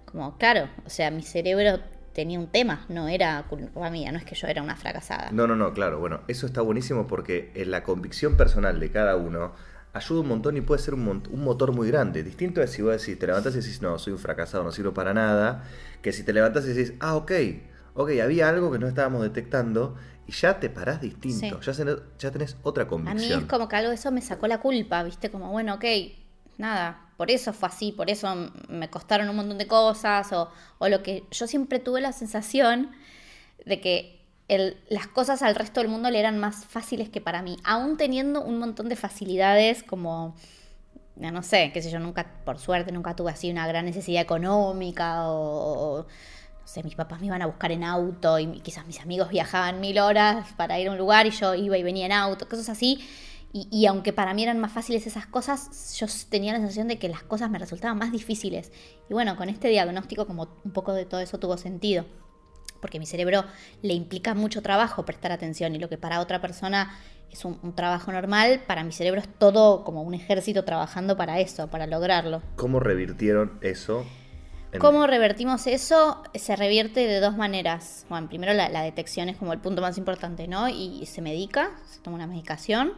Como, 0.05 0.37
claro, 0.37 0.69
o 0.85 0.89
sea, 0.89 1.11
mi 1.11 1.21
cerebro 1.21 1.79
tenía 2.13 2.39
un 2.39 2.47
tema, 2.47 2.85
no 2.89 3.07
era 3.07 3.45
culpa 3.47 3.89
mía, 3.89 4.11
no 4.11 4.17
es 4.17 4.25
que 4.25 4.35
yo 4.35 4.47
era 4.47 4.61
una 4.61 4.75
fracasada. 4.75 5.31
No, 5.31 5.47
no, 5.47 5.55
no, 5.55 5.73
claro, 5.73 5.99
bueno, 5.99 6.21
eso 6.27 6.45
está 6.45 6.61
buenísimo 6.61 7.07
porque 7.07 7.51
en 7.55 7.71
la 7.71 7.83
convicción 7.83 8.35
personal 8.35 8.79
de 8.79 8.91
cada 8.91 9.15
uno 9.15 9.53
ayuda 9.93 10.21
un 10.21 10.27
montón 10.27 10.57
y 10.57 10.61
puede 10.61 10.81
ser 10.81 10.93
un, 10.93 11.07
un, 11.07 11.43
motor 11.43 11.71
muy 11.71 11.87
grande. 11.87 12.23
Distinto 12.23 12.61
es 12.61 12.71
si 12.71 12.81
vos 12.81 12.99
decís, 12.99 13.17
te 13.17 13.27
levantas 13.27 13.53
y 13.55 13.57
decís, 13.59 13.81
no, 13.81 13.97
soy 13.97 14.13
un 14.13 14.19
fracasado, 14.19 14.63
no 14.63 14.71
sirvo 14.71 14.93
para 14.93 15.13
nada, 15.13 15.63
que 16.01 16.13
si 16.13 16.23
te 16.23 16.33
levantas 16.33 16.65
y 16.65 16.69
decís, 16.69 16.93
ah, 16.99 17.15
ok, 17.15 17.31
ok, 17.95 18.11
había 18.23 18.49
algo 18.49 18.71
que 18.71 18.79
no 18.79 18.87
estábamos 18.87 19.23
detectando 19.23 19.95
y 20.27 20.31
ya 20.31 20.59
te 20.59 20.69
parás 20.69 21.01
distinto, 21.01 21.59
ya, 21.61 21.73
ya 22.19 22.31
tenés 22.31 22.57
otra 22.61 22.87
convicción. 22.87 23.33
A 23.33 23.37
mí 23.37 23.43
es 23.43 23.49
como 23.49 23.67
que 23.67 23.75
algo 23.75 23.89
de 23.89 23.95
eso 23.95 24.11
me 24.11 24.21
sacó 24.21 24.47
la 24.47 24.59
culpa, 24.59 25.03
¿viste? 25.03 25.31
Como, 25.31 25.51
bueno, 25.51 25.75
ok, 25.75 25.85
nada, 26.57 27.09
por 27.17 27.31
eso 27.31 27.51
fue 27.51 27.69
así, 27.69 27.91
por 27.91 28.09
eso 28.09 28.51
me 28.67 28.89
costaron 28.89 29.27
un 29.27 29.35
montón 29.35 29.57
de 29.57 29.67
cosas, 29.67 30.31
o, 30.33 30.51
o 30.77 30.87
lo 30.87 31.01
que 31.01 31.23
yo 31.31 31.47
siempre 31.47 31.79
tuve 31.79 31.99
la 31.99 32.11
sensación 32.11 32.91
de 33.65 33.81
que 33.81 34.18
las 34.49 35.07
cosas 35.07 35.43
al 35.43 35.53
resto 35.53 35.79
del 35.79 35.89
mundo 35.89 36.09
le 36.09 36.19
eran 36.19 36.39
más 36.39 36.65
fáciles 36.65 37.09
que 37.09 37.21
para 37.21 37.41
mí, 37.43 37.57
aún 37.63 37.97
teniendo 37.97 38.41
un 38.41 38.57
montón 38.57 38.89
de 38.89 38.95
facilidades 38.95 39.83
como, 39.83 40.35
no 41.15 41.43
sé, 41.43 41.71
qué 41.71 41.81
sé 41.83 41.91
yo, 41.91 41.99
nunca, 41.99 42.41
por 42.45 42.57
suerte, 42.57 42.91
nunca 42.91 43.15
tuve 43.15 43.31
así 43.31 43.51
una 43.51 43.67
gran 43.67 43.85
necesidad 43.85 44.21
económica 44.23 45.29
o, 45.29 46.07
no 46.61 46.67
sé, 46.67 46.81
mis 46.83 46.95
papás 46.95 47.19
me 47.19 47.27
iban 47.27 47.43
a 47.43 47.45
buscar 47.45 47.71
en 47.71 47.83
auto 47.83 48.39
y 48.39 48.59
quizás 48.61 48.87
mis 48.87 48.99
amigos 48.99 49.29
viajaban 49.29 49.79
mil 49.79 49.99
horas 49.99 50.47
para 50.57 50.79
ir 50.79 50.87
a 50.87 50.91
un 50.91 50.97
lugar 50.97 51.27
y 51.27 51.31
yo 51.31 51.53
iba 51.53 51.77
y 51.77 51.83
venía 51.83 52.07
en 52.07 52.11
auto, 52.11 52.49
cosas 52.49 52.69
así. 52.69 53.07
Y, 53.51 53.67
y, 53.71 53.87
aunque 53.87 54.13
para 54.13 54.35
mí 54.35 54.43
eran 54.43 54.59
más 54.59 54.71
fáciles 54.71 55.07
esas 55.07 55.25
cosas, 55.25 55.95
yo 55.97 56.05
tenía 56.29 56.53
la 56.53 56.59
sensación 56.59 56.87
de 56.87 56.99
que 56.99 57.09
las 57.09 57.23
cosas 57.23 57.49
me 57.49 57.57
resultaban 57.57 57.97
más 57.97 58.11
difíciles. 58.11 58.71
Y 59.09 59.13
bueno, 59.13 59.35
con 59.37 59.49
este 59.49 59.69
diagnóstico 59.69 60.27
como 60.27 60.49
un 60.63 60.71
poco 60.71 60.93
de 60.93 61.05
todo 61.05 61.19
eso 61.19 61.39
tuvo 61.39 61.57
sentido 61.57 62.05
porque 62.81 62.99
mi 62.99 63.05
cerebro 63.05 63.45
le 63.81 63.93
implica 63.93 64.33
mucho 64.33 64.61
trabajo 64.61 65.05
prestar 65.05 65.31
atención 65.31 65.75
y 65.75 65.79
lo 65.79 65.89
que 65.89 65.97
para 65.97 66.19
otra 66.19 66.41
persona 66.41 66.97
es 67.31 67.45
un, 67.45 67.73
trabajo 67.75 68.11
normal, 68.11 68.61
para 68.65 68.83
mi 68.83 68.91
cerebro 68.91 69.21
es 69.21 69.27
todo 69.27 69.83
como 69.83 70.01
un 70.01 70.13
ejército 70.13 70.63
trabajando 70.63 71.15
para 71.15 71.39
eso, 71.39 71.67
para 71.67 71.85
lograrlo. 71.85 72.41
¿Cómo 72.55 72.79
revirtieron 72.79 73.59
eso? 73.61 74.05
¿Cómo 74.79 75.07
revertimos 75.07 75.65
eso? 75.67 76.23
Se 76.35 76.55
revierte 76.55 77.07
de 77.07 77.19
dos 77.19 77.35
maneras. 77.35 78.05
Bueno, 78.09 78.29
primero 78.29 78.53
la, 78.53 78.69
la, 78.69 78.83
detección 78.83 79.29
es 79.29 79.37
como 79.37 79.53
el 79.53 79.59
punto 79.59 79.81
más 79.81 79.97
importante, 79.97 80.47
¿no? 80.47 80.69
Y 80.69 81.05
se 81.07 81.21
medica, 81.21 81.71
se 81.87 81.99
toma 82.01 82.17
una 82.17 82.27
medicación 82.27 82.93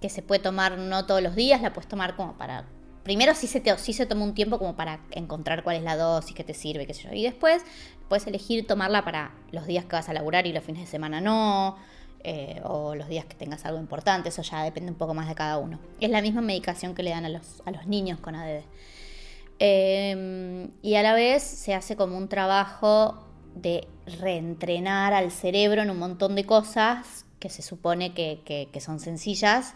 que 0.00 0.08
se 0.08 0.22
puede 0.22 0.40
tomar 0.42 0.78
no 0.78 1.06
todos 1.06 1.22
los 1.22 1.34
días, 1.34 1.60
la 1.62 1.72
puedes 1.72 1.88
tomar 1.88 2.16
como 2.16 2.36
para 2.36 2.64
primero 3.06 3.36
sí 3.36 3.46
se, 3.46 3.60
te, 3.60 3.78
sí 3.78 3.92
se 3.92 4.04
toma 4.04 4.24
un 4.24 4.34
tiempo 4.34 4.58
como 4.58 4.74
para 4.74 4.98
encontrar 5.12 5.62
cuál 5.62 5.76
es 5.76 5.84
la 5.84 5.96
dosis 5.96 6.34
que 6.34 6.42
te 6.42 6.54
sirve, 6.54 6.88
qué 6.88 6.92
sé 6.92 7.04
yo. 7.04 7.12
Y 7.12 7.22
después 7.22 7.62
puedes 8.08 8.26
elegir 8.26 8.66
tomarla 8.66 9.04
para 9.04 9.30
los 9.52 9.64
días 9.64 9.84
que 9.84 9.92
vas 9.92 10.08
a 10.08 10.12
laburar 10.12 10.44
y 10.48 10.52
los 10.52 10.64
fines 10.64 10.82
de 10.82 10.88
semana 10.88 11.20
no. 11.20 11.76
Eh, 12.24 12.60
o 12.64 12.96
los 12.96 13.06
días 13.06 13.24
que 13.24 13.36
tengas 13.36 13.64
algo 13.64 13.78
importante, 13.78 14.30
eso 14.30 14.42
ya 14.42 14.64
depende 14.64 14.90
un 14.90 14.98
poco 14.98 15.14
más 15.14 15.28
de 15.28 15.36
cada 15.36 15.58
uno. 15.58 15.78
Es 16.00 16.10
la 16.10 16.20
misma 16.20 16.40
medicación 16.40 16.96
que 16.96 17.04
le 17.04 17.10
dan 17.10 17.24
a 17.24 17.28
los, 17.28 17.62
a 17.64 17.70
los 17.70 17.86
niños 17.86 18.18
con 18.18 18.34
ADD. 18.34 18.64
Em, 19.60 20.70
y 20.82 20.96
a 20.96 21.02
la 21.02 21.14
vez 21.14 21.44
se 21.44 21.74
hace 21.74 21.94
como 21.94 22.18
un 22.18 22.28
trabajo 22.28 23.24
de 23.54 23.86
reentrenar 24.18 25.14
al 25.14 25.30
cerebro 25.30 25.82
en 25.82 25.90
un 25.90 26.00
montón 26.00 26.34
de 26.34 26.44
cosas 26.44 27.24
que 27.38 27.48
se 27.48 27.62
supone 27.62 28.12
que, 28.12 28.40
que 28.44 28.80
son 28.80 28.98
sencillas 28.98 29.74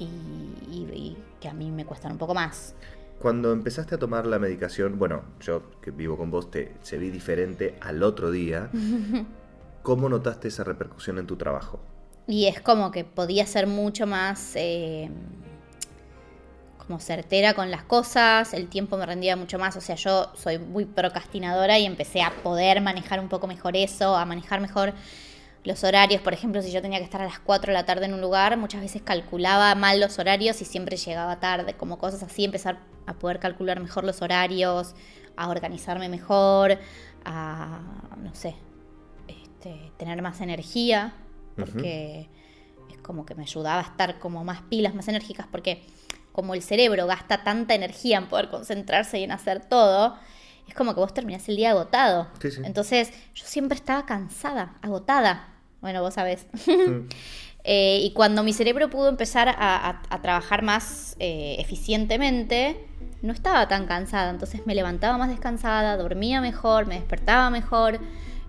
y, 0.00 1.16
que 1.40 1.48
a 1.48 1.54
mí 1.54 1.70
me 1.70 1.84
cuestan 1.84 2.12
un 2.12 2.18
poco 2.18 2.34
más. 2.34 2.74
Cuando 3.18 3.52
empezaste 3.52 3.94
a 3.94 3.98
tomar 3.98 4.26
la 4.26 4.38
medicación, 4.38 4.98
bueno, 4.98 5.22
yo 5.40 5.62
que 5.80 5.90
vivo 5.90 6.16
con 6.16 6.30
vos 6.30 6.50
te 6.50 6.74
se 6.82 6.98
vi 6.98 7.10
diferente 7.10 7.76
al 7.80 8.02
otro 8.02 8.30
día. 8.30 8.70
¿Cómo 9.82 10.08
notaste 10.08 10.48
esa 10.48 10.64
repercusión 10.64 11.18
en 11.18 11.26
tu 11.26 11.36
trabajo? 11.36 11.80
Y 12.26 12.46
es 12.46 12.60
como 12.60 12.90
que 12.90 13.04
podía 13.04 13.46
ser 13.46 13.66
mucho 13.66 14.06
más 14.06 14.52
eh, 14.56 15.10
como 16.90 17.00
certera 17.00 17.54
con 17.54 17.70
las 17.70 17.84
cosas, 17.84 18.52
el 18.52 18.68
tiempo 18.68 18.96
me 18.96 19.06
rendía 19.06 19.36
mucho 19.36 19.60
más, 19.60 19.76
o 19.76 19.80
sea, 19.80 19.94
yo 19.94 20.32
soy 20.34 20.58
muy 20.58 20.86
procrastinadora 20.86 21.78
y 21.78 21.86
empecé 21.86 22.20
a 22.20 22.32
poder 22.42 22.80
manejar 22.80 23.20
un 23.20 23.28
poco 23.28 23.46
mejor 23.46 23.76
eso, 23.76 24.16
a 24.16 24.24
manejar 24.24 24.60
mejor 24.60 24.92
los 25.64 25.84
horarios, 25.84 26.22
por 26.22 26.32
ejemplo, 26.32 26.62
si 26.62 26.72
yo 26.72 26.80
tenía 26.80 26.98
que 26.98 27.04
estar 27.04 27.20
a 27.20 27.24
las 27.24 27.38
4 27.38 27.72
de 27.72 27.74
la 27.74 27.84
tarde 27.84 28.06
en 28.06 28.14
un 28.14 28.20
lugar, 28.20 28.56
muchas 28.56 28.80
veces 28.80 29.02
calculaba 29.02 29.74
mal 29.74 30.00
los 30.00 30.18
horarios 30.18 30.60
y 30.62 30.64
siempre 30.64 30.96
llegaba 30.96 31.38
tarde, 31.38 31.74
como 31.74 31.98
cosas 31.98 32.22
así, 32.22 32.44
empezar 32.44 32.78
a 33.06 33.14
poder 33.14 33.40
calcular 33.40 33.78
mejor 33.80 34.04
los 34.04 34.22
horarios, 34.22 34.94
a 35.36 35.48
organizarme 35.48 36.08
mejor, 36.08 36.78
a, 37.24 37.80
no 38.22 38.34
sé, 38.34 38.54
este, 39.28 39.92
tener 39.98 40.22
más 40.22 40.40
energía, 40.40 41.14
porque 41.56 42.28
es 42.90 42.98
como 42.98 43.26
que 43.26 43.34
me 43.34 43.42
ayudaba 43.42 43.80
a 43.80 43.84
estar 43.84 44.18
como 44.18 44.44
más 44.44 44.62
pilas, 44.62 44.94
más 44.94 45.08
enérgicas, 45.08 45.46
porque 45.50 45.82
como 46.32 46.54
el 46.54 46.62
cerebro 46.62 47.06
gasta 47.06 47.44
tanta 47.44 47.74
energía 47.74 48.16
en 48.16 48.28
poder 48.28 48.48
concentrarse 48.48 49.18
y 49.18 49.24
en 49.24 49.32
hacer 49.32 49.66
todo, 49.66 50.16
es 50.70 50.74
como 50.74 50.94
que 50.94 51.00
vos 51.00 51.12
terminás 51.12 51.48
el 51.48 51.56
día 51.56 51.70
agotado. 51.70 52.28
Entonces 52.64 53.12
yo 53.34 53.44
siempre 53.44 53.74
estaba 53.76 54.06
cansada, 54.06 54.76
agotada. 54.82 55.48
Bueno, 55.80 56.00
vos 56.00 56.14
sabés. 56.14 56.46
Eh, 57.62 58.00
y 58.02 58.14
cuando 58.14 58.42
mi 58.42 58.54
cerebro 58.54 58.88
pudo 58.88 59.10
empezar 59.10 59.54
a, 59.54 60.00
trabajar 60.22 60.62
más 60.62 61.14
eh, 61.18 61.56
eficientemente, 61.58 62.86
no 63.20 63.34
estaba 63.34 63.68
tan 63.68 63.86
cansada. 63.86 64.30
Entonces 64.30 64.62
me 64.64 64.74
levantaba 64.74 65.18
más 65.18 65.28
descansada, 65.28 65.98
dormía 65.98 66.40
mejor, 66.40 66.86
me 66.86 66.94
despertaba 66.94 67.50
mejor 67.50 68.00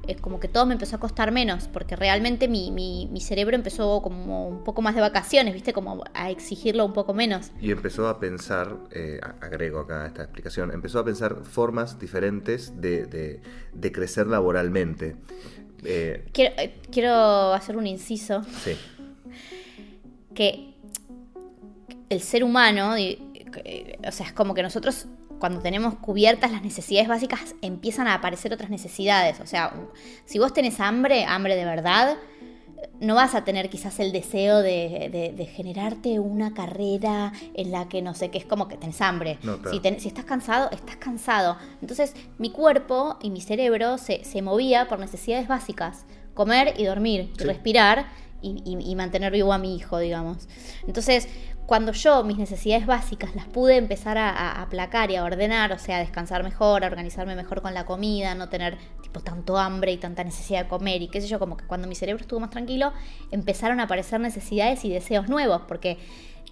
es 0.08 0.20
como 0.20 0.40
que 0.40 0.48
todo 0.48 0.66
me 0.66 0.74
empezó 0.74 0.96
a 0.96 1.00
costar 1.00 1.32
menos, 1.32 1.68
porque 1.68 1.96
realmente 1.96 2.48
mi, 2.48 2.72
mi, 2.72 3.08
mi, 3.12 3.22
cerebro 3.22 3.56
empezó 3.56 4.02
como 4.02 4.48
un 4.48 4.64
poco 4.64 4.82
más 4.82 4.96
de 4.96 5.02
vacaciones, 5.02 5.54
¿viste? 5.54 5.74
Como 5.74 6.04
a 6.14 6.32
exigirlo 6.32 6.86
un 6.86 6.94
poco 6.94 7.14
menos. 7.14 7.52
Y 7.62 7.72
empezó 7.72 8.08
a 8.08 8.20
pensar, 8.20 8.78
eh, 8.92 9.20
agrego 9.42 9.80
acá 9.80 10.08
esta 10.08 10.24
explicación, 10.24 10.72
empezó 10.72 11.00
a 11.00 11.06
pensar 11.06 11.44
formas 11.44 12.00
diferentes 12.00 12.82
de, 12.82 13.06
de, 13.74 13.92
crecer 13.92 14.28
laboralmente. 14.28 15.16
Eh, 15.84 16.26
quiero, 16.34 16.56
eh, 16.58 16.76
quiero 16.92 17.54
hacer 17.54 17.78
un 17.78 17.88
inciso. 17.88 18.44
Sí. 18.64 18.76
Que 20.34 20.74
el 22.10 22.22
ser 22.22 22.44
humano, 22.44 22.94
o 22.94 24.12
sea, 24.12 24.26
es 24.26 24.34
como 24.34 24.54
que 24.54 24.64
nosotros 24.64 25.08
cuando 25.42 25.60
tenemos 25.60 25.96
cubiertas 25.96 26.52
las 26.52 26.62
necesidades 26.62 27.10
básicas, 27.10 27.56
empiezan 27.64 28.08
a 28.08 28.14
aparecer 28.14 28.54
otras 28.54 28.70
necesidades. 28.70 29.40
O 29.40 29.48
sea, 29.48 29.74
si 30.24 30.38
vos 30.38 30.54
tenés 30.54 30.80
hambre, 30.80 31.26
hambre 31.26 31.56
de 31.56 31.66
verdad, 31.66 32.16
no 33.00 33.16
vas 33.16 33.34
a 33.34 33.44
tener 33.44 33.68
quizás 33.72 34.00
el 34.00 34.12
deseo 34.12 34.62
de, 34.62 35.50
generarte 35.56 36.20
una 36.20 36.54
carrera 36.54 37.34
en 37.56 37.72
la 37.72 37.90
que 37.90 38.04
no 38.04 38.14
sé 38.14 38.30
qué, 38.30 38.38
es 38.38 38.46
como 38.46 38.68
que 38.68 38.78
tenés 38.78 39.02
hambre. 39.02 39.40
si, 39.72 39.82
si, 40.00 40.08
estás 40.08 40.26
cansado, 40.26 40.70
estás 40.70 40.98
cansado. 40.98 41.58
Entonces 41.82 42.14
mi 42.38 42.52
cuerpo 42.52 43.18
y 43.20 43.32
mi 43.32 43.42
cerebro 43.42 43.98
se, 43.98 44.22
movía 44.44 44.88
por 44.88 45.00
necesidades 45.00 45.48
básicas. 45.48 46.06
Comer 46.36 46.76
y 46.78 46.86
dormir, 46.86 47.34
y 47.40 47.44
respirar 47.44 48.06
y, 48.44 48.62
y, 48.64 48.96
mantener 48.96 49.34
vivo 49.34 49.54
a 49.54 49.58
mi 49.58 49.76
hijo, 49.76 49.98
digamos. 50.00 50.48
Entonces, 50.88 51.28
cuando 51.72 51.94
yo 51.94 52.26
mis 52.26 52.38
necesidades 52.38 52.86
básicas 52.86 53.34
las 53.34 53.46
pude 53.46 53.78
empezar 53.78 54.18
a, 54.18 54.62
aplacar 54.62 55.10
y 55.10 55.16
a 55.16 55.24
ordenar, 55.24 55.72
o 55.72 55.80
sea, 55.80 55.96
a 55.96 56.00
descansar 56.02 56.44
mejor, 56.44 56.84
a 56.84 56.88
organizarme 56.88 57.34
mejor 57.34 57.62
con 57.62 57.74
la 57.74 57.86
comida, 57.86 58.36
no 58.36 58.50
tener 58.50 58.78
tipo 59.02 59.22
tanto 59.22 59.58
hambre 59.58 59.94
y 59.94 59.98
tanta 59.98 60.22
necesidad 60.26 60.64
de 60.64 60.68
comer 60.68 61.02
y 61.02 61.08
qué 61.08 61.22
sé 61.22 61.28
yo, 61.28 61.40
como 61.40 61.56
que 61.56 61.66
cuando 61.66 61.88
mi 61.88 61.96
cerebro 61.96 62.24
estuvo 62.24 62.42
más 62.42 62.50
tranquilo, 62.50 62.92
empezaron 63.32 63.80
a 63.80 63.84
aparecer 63.84 64.20
necesidades 64.20 64.84
y 64.84 64.90
deseos 64.90 65.30
nuevos, 65.30 65.62
porque 65.66 65.98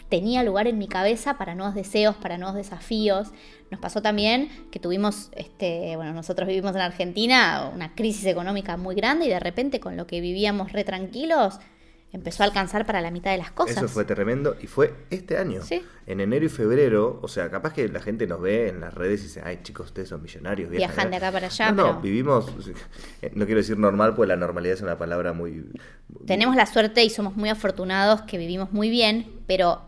tenía 0.08 0.42
lugar 0.42 0.68
en 0.68 0.78
mi 0.78 0.88
cabeza 0.88 1.38
para 1.38 1.54
nuevos 1.54 1.76
deseos, 1.76 2.16
para 2.16 2.38
nuevos 2.38 2.56
desafíos. 2.56 3.28
Nos 3.72 3.82
pasó 3.82 4.02
también 4.02 4.48
que 4.72 4.80
tuvimos, 4.80 5.32
este, 5.36 5.98
bueno, 5.98 6.14
nosotros 6.14 6.48
vivimos 6.48 6.74
en 6.76 6.82
Argentina 6.82 7.70
una 7.76 7.94
crisis 7.94 8.26
económica 8.26 8.78
muy 8.78 8.96
grande 8.96 9.26
y 9.26 9.30
de 9.30 9.42
repente 9.42 9.82
con 9.82 9.98
lo 9.98 10.08
que 10.08 10.22
vivíamos 10.22 10.72
re 10.72 10.86
tranquilos, 10.86 11.60
empezó 12.12 12.44
a 12.44 12.48
alcanzar 12.48 12.86
para 12.86 13.02
la 13.02 13.12
mitad 13.12 13.32
de 13.32 13.38
las 13.38 13.52
cosas. 13.52 13.78
Eso 13.78 13.88
fue 13.88 14.04
tremendo 14.04 14.56
y 14.60 14.68
fue 14.68 14.94
este 15.10 15.38
año. 15.38 15.62
Sí. 15.62 15.84
En 16.08 16.20
enero 16.20 16.46
y 16.46 16.50
febrero, 16.50 17.20
o 17.22 17.28
sea, 17.28 17.52
capaz 17.52 17.74
que 17.74 17.88
la 17.88 18.00
gente 18.00 18.26
nos 18.26 18.42
ve 18.42 18.70
en 18.70 18.82
las 18.82 18.94
redes 18.94 19.22
y 19.22 19.24
dice, 19.24 19.42
ay 19.44 19.60
chicos, 19.62 19.88
ustedes 19.88 20.10
son 20.10 20.22
millonarios. 20.22 20.72
Viajan 20.72 21.12
de 21.12 21.18
acá 21.18 21.32
para 21.32 21.48
allá. 21.48 21.72
No, 21.72 21.76
no, 21.76 21.88
pero 21.88 22.02
vivimos, 22.02 22.48
no 23.34 23.46
quiero 23.46 23.60
decir 23.60 23.78
normal, 23.78 24.16
porque 24.16 24.28
la 24.28 24.36
normalidad 24.36 24.76
es 24.76 24.82
una 24.82 24.98
palabra 24.98 25.34
muy... 25.34 25.66
Tenemos 26.26 26.56
la 26.56 26.66
suerte 26.66 27.04
y 27.04 27.10
somos 27.12 27.36
muy 27.36 27.50
afortunados 27.50 28.24
que 28.24 28.38
vivimos 28.38 28.72
muy 28.72 28.90
bien, 28.90 29.32
pero 29.46 29.82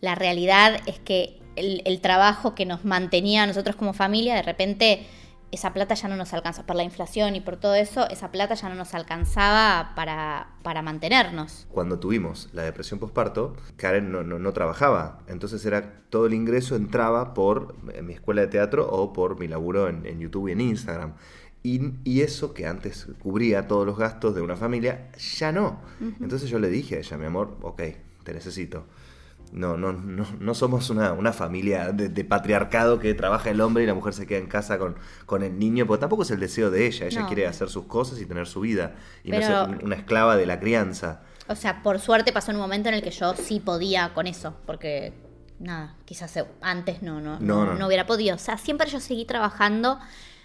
la 0.00 0.14
realidad 0.14 0.80
es 0.86 0.98
que 0.98 1.40
el, 1.56 1.82
el 1.84 2.00
trabajo 2.00 2.54
que 2.54 2.64
nos 2.64 2.86
mantenía 2.86 3.42
a 3.42 3.46
nosotros 3.46 3.76
como 3.76 3.92
familia, 3.92 4.34
de 4.34 4.42
repente 4.42 5.06
esa 5.52 5.72
plata 5.72 5.94
ya 5.94 6.08
no 6.08 6.16
nos 6.16 6.32
alcanza, 6.32 6.64
por 6.66 6.76
la 6.76 6.82
inflación 6.82 7.36
y 7.36 7.40
por 7.40 7.56
todo 7.56 7.74
eso, 7.74 8.08
esa 8.08 8.30
plata 8.30 8.54
ya 8.54 8.68
no 8.68 8.74
nos 8.74 8.94
alcanzaba 8.94 9.94
para, 9.94 10.48
para 10.62 10.82
mantenernos. 10.82 11.66
Cuando 11.70 11.98
tuvimos 11.98 12.48
la 12.52 12.62
depresión 12.62 13.00
postparto, 13.00 13.56
Karen 13.76 14.12
no, 14.12 14.22
no, 14.22 14.38
no 14.38 14.52
trabajaba, 14.52 15.20
entonces 15.26 15.64
era 15.64 16.00
todo 16.10 16.26
el 16.26 16.34
ingreso 16.34 16.76
entraba 16.76 17.34
por 17.34 17.74
eh, 17.92 18.02
mi 18.02 18.14
escuela 18.14 18.42
de 18.42 18.48
teatro 18.48 18.88
o 18.90 19.12
por 19.12 19.38
mi 19.38 19.48
laburo 19.48 19.88
en, 19.88 20.06
en 20.06 20.20
YouTube 20.20 20.48
y 20.48 20.52
en 20.52 20.60
Instagram. 20.60 21.14
Y, 21.62 21.92
y 22.04 22.22
eso 22.22 22.54
que 22.54 22.66
antes 22.66 23.06
cubría 23.22 23.68
todos 23.68 23.84
los 23.86 23.98
gastos 23.98 24.34
de 24.34 24.40
una 24.40 24.56
familia, 24.56 25.10
ya 25.38 25.52
no. 25.52 25.80
Entonces 26.20 26.48
yo 26.48 26.58
le 26.58 26.70
dije 26.70 26.96
a 26.96 26.98
ella, 27.00 27.18
mi 27.18 27.26
amor, 27.26 27.58
ok, 27.60 27.82
te 28.24 28.32
necesito. 28.32 28.86
No, 29.52 29.76
no, 29.76 29.92
no, 29.92 30.24
no 30.38 30.54
somos 30.54 30.90
una, 30.90 31.12
una 31.12 31.32
familia 31.32 31.90
de, 31.92 32.08
de 32.08 32.24
patriarcado 32.24 33.00
que 33.00 33.14
trabaja 33.14 33.50
el 33.50 33.60
hombre 33.60 33.82
y 33.82 33.86
la 33.86 33.94
mujer 33.94 34.14
se 34.14 34.26
queda 34.26 34.38
en 34.38 34.46
casa 34.46 34.78
con, 34.78 34.96
con 35.26 35.42
el 35.42 35.58
niño, 35.58 35.86
porque 35.86 36.00
tampoco 36.00 36.22
es 36.22 36.30
el 36.30 36.38
deseo 36.40 36.70
de 36.70 36.86
ella. 36.86 37.06
Ella 37.06 37.22
No. 37.22 37.26
quiere 37.26 37.46
hacer 37.48 37.68
sus 37.68 37.86
cosas 37.86 38.20
y 38.20 38.26
tener 38.26 38.46
su 38.46 38.60
vida 38.60 38.94
y 39.24 39.30
Pero- 39.30 39.66
no 39.66 39.74
ser 39.74 39.84
una 39.84 39.96
esclava 39.96 40.36
de 40.36 40.46
la 40.46 40.60
crianza. 40.60 41.22
O 41.48 41.56
sea, 41.56 41.82
por 41.82 41.98
suerte 41.98 42.32
pasó 42.32 42.52
en 42.52 42.58
un 42.58 42.62
momento 42.62 42.88
en 42.90 42.94
el 42.94 43.02
que 43.02 43.10
yo 43.10 43.34
sí 43.34 43.58
podía 43.58 44.14
con 44.14 44.28
eso, 44.28 44.54
porque 44.66 45.12
nada, 45.58 45.96
quizás 46.04 46.38
antes 46.60 47.02
no, 47.02 47.20
no, 47.20 47.40
No, 47.40 47.66
no, 47.66 47.74
no. 47.74 47.86
hubiera 47.88 48.06
podido. 48.06 48.36
O 48.36 48.38
sea, 48.38 48.56
siempre 48.56 48.88
yo 48.88 49.00
seguí 49.00 49.24
trabajando, 49.24 49.98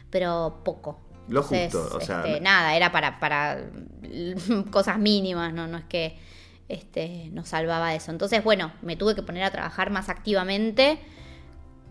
pero 0.10 0.62
poco. 0.66 1.00
Lo 1.28 1.42
Entonces, 1.42 1.74
justo, 1.74 1.98
o 1.98 2.02
sea, 2.02 2.24
este, 2.26 2.42
nada, 2.42 2.76
era 2.76 2.92
para, 2.92 3.20
para 3.20 3.70
cosas 4.72 4.98
mínimas, 5.00 5.54
no, 5.54 5.68
no 5.68 5.78
es 5.78 5.86
que 5.86 6.18
este, 6.68 7.30
nos 7.32 7.50
salvaba 7.50 7.94
eso. 7.96 8.12
Entonces, 8.12 8.44
bueno, 8.44 8.74
me 8.82 8.96
tuve 8.96 9.16
que 9.16 9.22
poner 9.24 9.44
a 9.44 9.52
trabajar 9.52 9.90
más 9.92 10.10
activamente. 10.10 11.00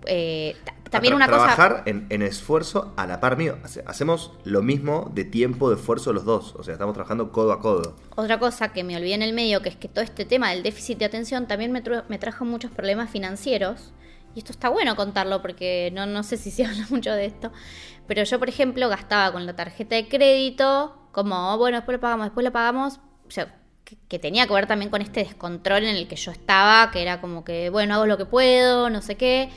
Eh, 0.07 0.55
ta- 0.65 0.75
también 0.91 1.15
una 1.15 1.27
cosa. 1.27 1.55
trabajar 1.55 1.83
en, 1.87 2.07
en 2.11 2.21
esfuerzo 2.23 2.93
a 2.97 3.07
la 3.07 3.21
par 3.21 3.37
mío. 3.39 3.57
Hace- 3.65 3.83
Hacemos 3.87 4.33
lo 4.45 4.63
mismo 4.63 5.11
de 5.15 5.25
tiempo, 5.25 5.71
de 5.71 5.77
esfuerzo 5.77 6.13
los 6.13 6.25
dos. 6.25 6.55
O 6.57 6.63
sea, 6.63 6.75
estamos 6.75 6.93
trabajando 6.95 7.33
codo 7.33 7.53
a 7.53 7.61
codo. 7.61 7.97
Otra 8.15 8.39
cosa 8.39 8.73
que 8.73 8.85
me 8.85 8.97
olvidé 8.97 9.15
en 9.15 9.23
el 9.23 9.33
medio, 9.33 9.63
que 9.63 9.71
es 9.71 9.77
que 9.77 9.89
todo 9.89 10.05
este 10.05 10.25
tema 10.27 10.51
del 10.51 10.63
déficit 10.63 10.99
de 10.99 11.07
atención 11.07 11.47
también 11.47 11.73
me, 11.73 11.81
trajo 12.19 12.45
muchos 12.45 12.71
problemas 12.71 13.11
financieros. 13.11 13.93
Y 14.35 14.41
esto 14.41 14.53
está 14.53 14.69
bueno 14.69 14.97
contarlo 14.97 15.41
porque 15.41 15.91
no, 15.95 16.07
no 16.07 16.23
sé 16.23 16.37
si 16.37 16.51
se 16.51 16.65
habla 16.67 16.87
mucho 16.91 17.13
de 17.13 17.25
esto. 17.27 17.51
Pero 18.07 18.23
yo, 18.25 18.39
por 18.39 18.49
ejemplo, 18.51 18.89
gastaba 18.91 19.33
con 19.33 19.47
la 19.47 19.57
tarjeta 19.57 19.97
de 19.97 20.09
crédito, 20.09 20.99
como, 21.13 21.57
bueno, 21.57 21.79
después 21.79 21.97
lo 21.97 22.01
pagamos, 22.01 22.27
después 22.27 22.45
lo 22.45 22.53
pagamos. 22.53 23.01
O 23.27 23.31
sea, 23.31 23.55
que, 23.85 23.97
que 24.09 24.19
tenía 24.19 24.47
que 24.47 24.55
ver 24.55 24.67
también 24.67 24.91
con 24.91 25.03
este 25.03 25.21
descontrol 25.25 25.85
en 25.85 25.97
el 25.97 26.09
que 26.09 26.17
yo 26.17 26.31
estaba, 26.31 26.91
que 26.91 27.03
era 27.03 27.21
como 27.21 27.45
que, 27.45 27.71
bueno, 27.71 27.95
hago 27.95 28.07
lo 28.07 28.17
que 28.19 28.25
puedo, 28.27 28.89
no 28.91 29.03
sé 29.03 29.17
qué. 29.17 29.51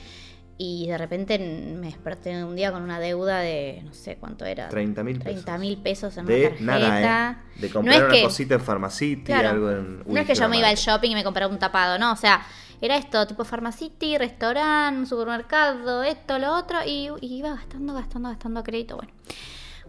Y 0.59 0.87
de 0.87 0.97
repente 0.97 1.37
me 1.37 1.85
desperté 1.85 2.43
un 2.43 2.55
día 2.55 2.71
con 2.71 2.81
una 2.81 2.99
deuda 2.99 3.39
de, 3.41 3.81
no 3.85 3.93
sé 3.93 4.15
cuánto 4.15 4.43
era. 4.43 4.69
30 4.69 5.03
mil 5.03 5.19
pesos. 5.19 5.33
30 5.45 5.57
mil 5.59 5.77
pesos 5.77 6.17
en 6.17 6.25
De 6.25 6.47
una 6.59 6.73
tarjeta. 6.79 6.89
nada, 6.89 7.31
¿eh? 7.55 7.59
De 7.61 7.69
comprar 7.69 8.03
una 8.05 8.11
que- 8.13 8.23
cosita 8.23 8.55
en 8.55 8.61
Pharmacity, 8.61 9.23
Claro. 9.23 9.49
algo 9.49 9.69
en... 9.69 10.03
no 10.07 10.19
es 10.19 10.25
que 10.25 10.33
yo 10.33 10.49
me 10.49 10.57
iba 10.57 10.67
al 10.69 10.75
shopping 10.75 11.11
y 11.11 11.15
me 11.15 11.23
compraba 11.23 11.51
un 11.53 11.59
tapado, 11.59 11.99
no, 11.99 12.11
o 12.11 12.15
sea, 12.15 12.41
era 12.81 12.97
esto, 12.97 13.25
tipo 13.27 13.43
Pharmacity, 13.43 14.17
restaurante, 14.17 15.07
supermercado, 15.07 16.01
esto, 16.03 16.39
lo 16.39 16.55
otro, 16.55 16.79
y, 16.85 17.09
y 17.21 17.35
iba 17.37 17.49
gastando, 17.51 17.93
gastando, 17.93 18.29
gastando 18.29 18.59
a 18.59 18.63
crédito. 18.63 18.95
Bueno, 18.95 19.11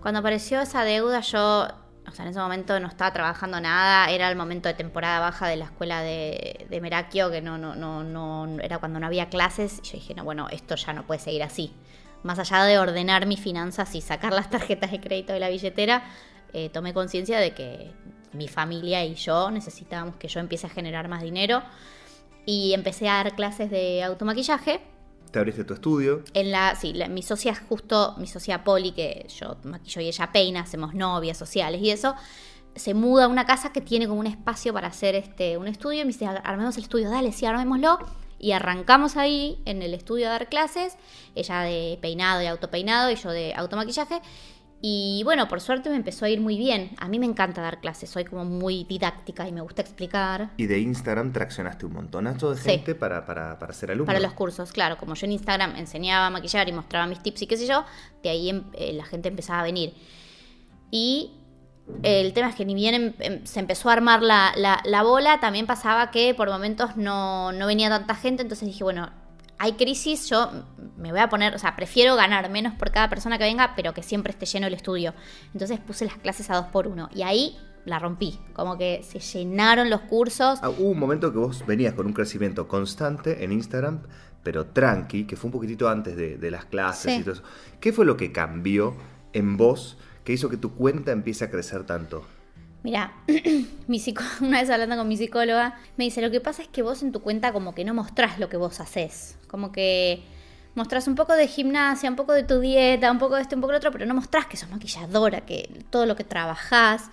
cuando 0.02 0.20
apareció 0.20 0.60
esa 0.60 0.84
deuda, 0.84 1.20
yo, 1.20 1.68
o 2.08 2.14
sea, 2.14 2.24
en 2.24 2.30
ese 2.30 2.40
momento 2.40 2.78
no 2.80 2.88
estaba 2.88 3.12
trabajando 3.12 3.60
nada, 3.60 4.10
era 4.10 4.28
el 4.30 4.36
momento 4.36 4.68
de 4.68 4.74
temporada 4.74 5.20
baja 5.20 5.46
de 5.48 5.56
la 5.56 5.66
escuela 5.66 6.02
de, 6.02 6.66
de 6.68 6.80
Merakio, 6.80 7.30
que 7.30 7.40
no, 7.40 7.58
no, 7.58 7.74
no, 7.74 8.02
no, 8.02 8.60
era 8.60 8.78
cuando 8.78 9.00
no 9.00 9.06
había 9.06 9.28
clases, 9.28 9.80
y 9.82 9.86
yo 9.86 9.92
dije, 9.94 10.14
no, 10.14 10.24
bueno, 10.24 10.48
esto 10.50 10.74
ya 10.74 10.92
no 10.92 11.06
puede 11.06 11.20
seguir 11.20 11.42
así. 11.42 11.72
Más 12.22 12.38
allá 12.38 12.64
de 12.64 12.78
ordenar 12.78 13.26
mis 13.26 13.40
finanzas 13.40 13.94
y 13.94 14.00
sacar 14.00 14.32
las 14.32 14.50
tarjetas 14.50 14.90
de 14.90 15.00
crédito 15.00 15.32
de 15.32 15.40
la 15.40 15.48
billetera, 15.48 16.04
eh, 16.52 16.70
tomé 16.70 16.94
conciencia 16.94 17.38
de 17.38 17.52
que 17.52 17.92
mi 18.32 18.48
familia 18.48 19.04
y 19.04 19.14
yo 19.14 19.50
necesitábamos 19.50 20.16
que 20.16 20.28
yo 20.28 20.40
empiece 20.40 20.66
a 20.66 20.70
generar 20.70 21.08
más 21.08 21.22
dinero 21.22 21.62
y 22.46 22.72
empecé 22.72 23.08
a 23.08 23.14
dar 23.14 23.34
clases 23.34 23.70
de 23.70 24.02
automaquillaje. 24.02 24.80
Te 25.30 25.38
abriste 25.38 25.64
tu 25.64 25.74
estudio. 25.74 26.22
En 26.34 26.50
la, 26.50 26.74
sí, 26.74 26.94
mi 27.10 27.22
socia 27.22 27.54
justo, 27.68 28.14
mi 28.18 28.26
socia 28.26 28.64
Poli, 28.64 28.92
que 28.92 29.26
yo 29.38 29.56
maquillo 29.64 30.00
y 30.00 30.08
ella 30.08 30.32
peina, 30.32 30.60
hacemos 30.60 30.94
novias 30.94 31.36
sociales 31.36 31.80
y 31.82 31.90
eso, 31.90 32.14
se 32.74 32.94
muda 32.94 33.24
a 33.24 33.28
una 33.28 33.44
casa 33.44 33.72
que 33.72 33.80
tiene 33.80 34.06
como 34.06 34.20
un 34.20 34.26
espacio 34.26 34.72
para 34.72 34.88
hacer 34.88 35.14
este 35.14 35.58
un 35.58 35.68
estudio 35.68 36.02
y 36.02 36.04
me 36.04 36.12
dice, 36.12 36.26
armemos 36.26 36.76
el 36.76 36.84
estudio, 36.84 37.10
dale, 37.10 37.32
sí, 37.32 37.46
armémoslo. 37.46 37.98
Y 38.40 38.52
arrancamos 38.52 39.16
ahí 39.16 39.60
en 39.64 39.82
el 39.82 39.94
estudio 39.94 40.28
a 40.28 40.30
dar 40.30 40.48
clases, 40.48 40.96
ella 41.34 41.62
de 41.62 41.98
peinado 42.00 42.40
y 42.40 42.46
autopeinado 42.46 43.10
y 43.10 43.16
yo 43.16 43.30
de 43.30 43.52
automaquillaje. 43.54 44.22
Y 44.80 45.22
bueno, 45.24 45.48
por 45.48 45.60
suerte 45.60 45.90
me 45.90 45.96
empezó 45.96 46.24
a 46.24 46.28
ir 46.28 46.40
muy 46.40 46.56
bien. 46.56 46.90
A 46.98 47.08
mí 47.08 47.18
me 47.18 47.26
encanta 47.26 47.60
dar 47.60 47.80
clases, 47.80 48.10
soy 48.10 48.24
como 48.24 48.44
muy 48.44 48.84
didáctica 48.84 49.48
y 49.48 49.52
me 49.52 49.60
gusta 49.60 49.82
explicar. 49.82 50.50
Y 50.56 50.66
de 50.66 50.78
Instagram 50.78 51.32
traccionaste 51.32 51.84
un 51.86 51.94
montonazo 51.94 52.54
de 52.54 52.60
Sí. 52.62 52.70
gente 52.70 52.94
para, 52.94 53.26
para, 53.26 53.58
para 53.58 53.72
ser 53.72 53.90
alumno. 53.90 54.06
Para 54.06 54.20
los 54.20 54.34
cursos, 54.34 54.70
claro. 54.70 54.96
Como 54.96 55.14
yo 55.14 55.26
en 55.26 55.32
Instagram 55.32 55.74
enseñaba 55.76 56.26
a 56.26 56.30
maquillar 56.30 56.68
y 56.68 56.72
mostraba 56.72 57.08
mis 57.08 57.20
tips 57.20 57.42
y 57.42 57.46
qué 57.48 57.56
sé 57.56 57.66
yo, 57.66 57.84
de 58.22 58.30
ahí 58.30 58.50
em- 58.50 58.64
eh, 58.74 58.92
la 58.92 59.04
gente 59.04 59.28
empezaba 59.28 59.60
a 59.60 59.64
venir. 59.64 59.94
Y 60.92 61.32
el 62.04 62.32
tema 62.32 62.50
es 62.50 62.54
que 62.54 62.64
ni 62.64 62.74
bien 62.76 62.94
em- 62.94 63.14
em- 63.18 63.44
se 63.46 63.58
empezó 63.58 63.90
a 63.90 63.94
armar 63.94 64.22
la, 64.22 64.52
la- 64.56 64.80
la 64.84 65.02
bola, 65.02 65.40
también 65.40 65.66
pasaba 65.66 66.12
que 66.12 66.34
por 66.34 66.48
momentos 66.50 66.96
no, 66.96 67.50
no 67.50 67.66
venía 67.66 67.88
tanta 67.88 68.14
gente, 68.14 68.42
entonces 68.42 68.68
dije, 68.68 68.84
bueno, 68.84 69.10
hay 69.58 69.72
crisis, 69.72 70.28
yo 70.28 70.50
me 70.96 71.10
voy 71.10 71.20
a 71.20 71.28
poner, 71.28 71.54
o 71.54 71.58
sea, 71.58 71.74
prefiero 71.76 72.14
ganar 72.16 72.48
menos 72.50 72.74
por 72.74 72.90
cada 72.90 73.08
persona 73.08 73.38
que 73.38 73.44
venga, 73.44 73.72
pero 73.76 73.92
que 73.94 74.02
siempre 74.02 74.32
esté 74.32 74.46
lleno 74.46 74.66
el 74.66 74.74
estudio. 74.74 75.14
Entonces 75.52 75.78
puse 75.80 76.04
las 76.04 76.16
clases 76.16 76.48
a 76.50 76.56
dos 76.56 76.66
por 76.66 76.86
uno 76.86 77.08
y 77.14 77.22
ahí 77.22 77.56
la 77.84 77.98
rompí, 77.98 78.38
como 78.52 78.76
que 78.76 79.02
se 79.02 79.18
llenaron 79.20 79.88
los 79.90 80.02
cursos. 80.02 80.58
Ah, 80.62 80.68
hubo 80.70 80.90
un 80.90 80.98
momento 80.98 81.32
que 81.32 81.38
vos 81.38 81.64
venías 81.66 81.94
con 81.94 82.06
un 82.06 82.12
crecimiento 82.12 82.68
constante 82.68 83.42
en 83.44 83.52
Instagram, 83.52 84.02
pero 84.42 84.66
tranqui, 84.66 85.24
que 85.24 85.36
fue 85.36 85.48
un 85.48 85.52
poquitito 85.52 85.88
antes 85.88 86.16
de, 86.16 86.36
de 86.36 86.50
las 86.50 86.64
clases 86.66 87.12
Sí. 87.14 87.20
y 87.20 87.22
todo 87.22 87.34
eso. 87.34 87.42
¿Qué 87.80 87.92
fue 87.92 88.04
lo 88.04 88.16
que 88.16 88.30
cambió 88.32 88.94
en 89.32 89.56
vos 89.56 89.96
que 90.24 90.32
hizo 90.34 90.48
que 90.48 90.56
tu 90.56 90.74
cuenta 90.74 91.12
empiece 91.12 91.44
a 91.44 91.50
crecer 91.50 91.84
tanto? 91.84 92.24
Mira, 92.82 93.12
mi 93.86 94.02
una 94.40 94.60
vez 94.60 94.70
hablando 94.70 94.96
con 94.96 95.08
mi 95.08 95.16
psicóloga, 95.16 95.78
me 95.96 96.04
dice, 96.04 96.22
lo 96.22 96.30
que 96.30 96.40
pasa 96.40 96.62
es 96.62 96.68
que 96.68 96.82
vos 96.82 97.02
en 97.02 97.12
tu 97.12 97.20
cuenta 97.20 97.52
como 97.52 97.74
que 97.74 97.84
no 97.84 97.94
mostrás 97.94 98.38
lo 98.38 98.48
que 98.48 98.56
vos 98.56 98.80
haces. 98.80 99.36
Como 99.48 99.72
que 99.72 100.22
mostrás 100.74 101.08
un 101.08 101.16
poco 101.16 101.34
de 101.34 101.48
gimnasia, 101.48 102.08
un 102.08 102.16
poco 102.16 102.32
de 102.32 102.44
tu 102.44 102.60
dieta, 102.60 103.10
un 103.10 103.18
poco 103.18 103.34
de 103.34 103.42
esto, 103.42 103.56
un 103.56 103.60
poco 103.60 103.72
de 103.72 103.78
otro, 103.78 103.90
pero 103.90 104.06
no 104.06 104.14
mostrás 104.14 104.46
que 104.46 104.56
sos 104.56 104.70
maquilladora, 104.70 105.40
que 105.42 105.68
todo 105.90 106.06
lo 106.06 106.16
que 106.16 106.24
trabajás. 106.24 107.10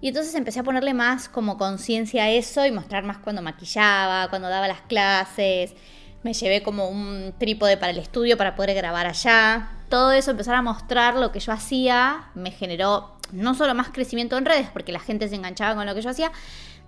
Y 0.00 0.08
entonces 0.08 0.34
empecé 0.34 0.60
a 0.60 0.62
ponerle 0.62 0.94
más 0.94 1.28
como 1.28 1.58
conciencia 1.58 2.24
a 2.24 2.30
eso 2.30 2.64
y 2.64 2.70
mostrar 2.70 3.02
más 3.02 3.18
cuando 3.18 3.42
maquillaba, 3.42 4.28
cuando 4.28 4.48
daba 4.48 4.68
las 4.68 4.82
clases. 4.82 5.74
Me 6.22 6.32
llevé 6.32 6.62
como 6.62 6.88
un 6.88 7.34
trípode 7.38 7.76
para 7.76 7.92
el 7.92 7.98
estudio 7.98 8.36
para 8.36 8.54
poder 8.54 8.74
grabar 8.74 9.06
allá. 9.06 9.70
Todo 9.88 10.12
eso, 10.12 10.32
empezar 10.32 10.54
a 10.54 10.62
mostrar 10.62 11.16
lo 11.16 11.32
que 11.32 11.40
yo 11.40 11.52
hacía, 11.52 12.30
me 12.34 12.50
generó 12.50 13.15
no 13.32 13.54
solo 13.54 13.74
más 13.74 13.88
crecimiento 13.90 14.36
en 14.38 14.44
redes, 14.44 14.68
porque 14.72 14.92
la 14.92 15.00
gente 15.00 15.28
se 15.28 15.34
enganchaba 15.34 15.74
con 15.74 15.86
lo 15.86 15.94
que 15.94 16.02
yo 16.02 16.10
hacía, 16.10 16.32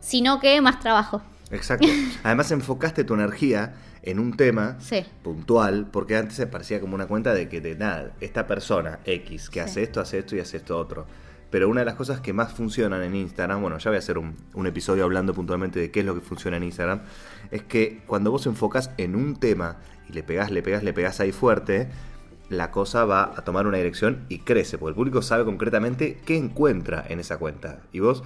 sino 0.01 0.40
que 0.40 0.61
más 0.61 0.81
trabajo. 0.81 1.22
Exacto. 1.51 1.87
Además 2.22 2.51
enfocaste 2.51 3.05
tu 3.05 3.14
energía 3.14 3.74
en 4.03 4.18
un 4.18 4.37
tema 4.37 4.77
Sí. 4.81 5.05
puntual, 5.22 5.87
porque 5.90 6.16
antes 6.16 6.37
se 6.37 6.46
parecía 6.46 6.81
como 6.81 6.94
una 6.94 7.07
cuenta 7.07 7.35
de 7.35 7.48
que 7.48 7.61
de 7.61 7.74
nada, 7.74 8.12
esta 8.20 8.46
persona 8.46 9.01
X 9.05 9.51
que 9.51 9.61
Sí. 9.61 9.64
hace 9.70 9.83
esto, 9.83 10.01
hace 10.01 10.18
esto 10.18 10.37
y 10.37 10.40
hace 10.40 10.59
esto 10.59 10.79
otro. 10.79 11.07
Pero 11.51 11.68
una 11.70 11.81
de 11.81 11.87
las 11.87 11.94
cosas 11.94 12.20
que 12.20 12.35
más 12.35 12.53
funcionan 12.53 13.03
en 13.03 13.14
Instagram, 13.14 13.62
bueno, 13.62 13.79
ya 13.79 13.88
voy 13.90 13.96
a 13.96 13.98
hacer 14.01 14.18
un, 14.18 14.37
un 14.53 14.66
episodio 14.66 15.05
hablando 15.05 15.33
puntualmente 15.33 15.81
de 15.81 15.90
qué 15.90 16.01
es 16.01 16.07
lo 16.07 16.14
que 16.14 16.20
funciona 16.20 16.59
en 16.59 16.64
Instagram, 16.64 17.01
es 17.51 17.62
que 17.62 18.03
cuando 18.07 18.31
vos 18.31 18.44
enfocas 18.46 18.90
en 18.98 19.16
un 19.16 19.35
tema 19.37 19.77
y 20.11 20.12
le 20.12 20.22
pegás, 20.22 20.51
le 20.51 20.62
pegás, 20.62 20.83
le 20.83 20.92
pegás 20.92 21.20
ahí 21.20 21.33
fuerte, 21.33 21.88
la 22.49 22.71
cosa 22.71 23.05
va 23.05 23.35
a 23.37 23.45
tomar 23.45 23.67
una 23.67 23.77
dirección 23.77 24.25
y 24.29 24.39
crece, 24.39 24.79
porque 24.79 24.91
el 24.91 24.95
público 24.97 25.21
sabe 25.23 25.45
concretamente 25.45 26.19
qué 26.25 26.37
encuentra 26.37 27.05
en 27.09 27.21
esa 27.21 27.37
cuenta. 27.39 27.81
Y 27.93 28.01
vos 28.01 28.23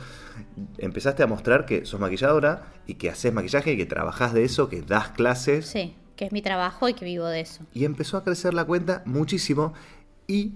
empezaste 0.78 1.22
a 1.22 1.26
mostrar 1.26 1.66
que 1.66 1.84
sos 1.86 1.98
maquilladora 2.00 2.72
y 2.86 2.94
que 2.94 3.10
haces 3.10 3.32
maquillaje 3.32 3.72
y 3.72 3.76
que 3.76 3.86
trabajás 3.86 4.32
de 4.32 4.44
eso, 4.44 4.68
que 4.68 4.82
das 4.82 5.08
clases. 5.08 5.66
Sí, 5.66 5.96
que 6.16 6.26
es 6.26 6.32
mi 6.32 6.40
trabajo 6.42 6.88
y 6.88 6.94
que 6.94 7.04
vivo 7.04 7.26
de 7.26 7.40
eso. 7.40 7.64
Y 7.74 7.84
empezó 7.84 8.16
a 8.16 8.24
crecer 8.24 8.54
la 8.54 8.64
cuenta 8.64 9.02
muchísimo 9.06 9.72
y 10.28 10.52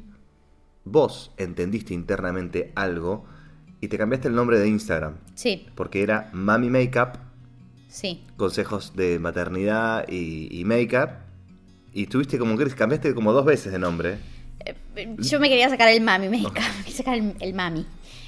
vos 0.85 1.33
entendiste 1.37 1.93
internamente 1.93 2.73
algo 2.77 3.25
y 3.81 3.89
te 3.89 3.99
cambiaste 3.99 4.29
el 4.29 4.35
nombre 4.37 4.59
de 4.61 4.69
Instagram. 4.69 5.17
Sí, 5.35 5.67
Porque 5.75 6.03
era 6.03 6.31
Mami 6.33 6.71
Makeup, 6.71 7.19
sí. 7.89 8.23
consejos 8.37 8.95
de 8.95 9.19
maternidad 9.19 10.07
y, 10.09 10.49
y 10.57 10.65
makeup. 10.65 11.26
Y 11.97 12.09
tuviste 12.09 12.39
como 12.39 12.59
que 12.59 12.67
cambiaste 12.67 13.15
como 13.15 13.33
dos 13.33 13.47
veces 13.47 13.73
de 13.73 13.79
nombre. 13.79 14.19
Yo 15.19 15.41
me 15.41 15.49
quería 15.49 15.71
sacar 15.71 15.89
el 15.89 16.03
mami 16.03 16.29
makeup, 16.29 16.53
me 16.79 16.85
quería 16.85 16.97
sacar 16.97 17.15
el, 17.15 17.35
el 17.41 17.55
mami. 17.55 17.87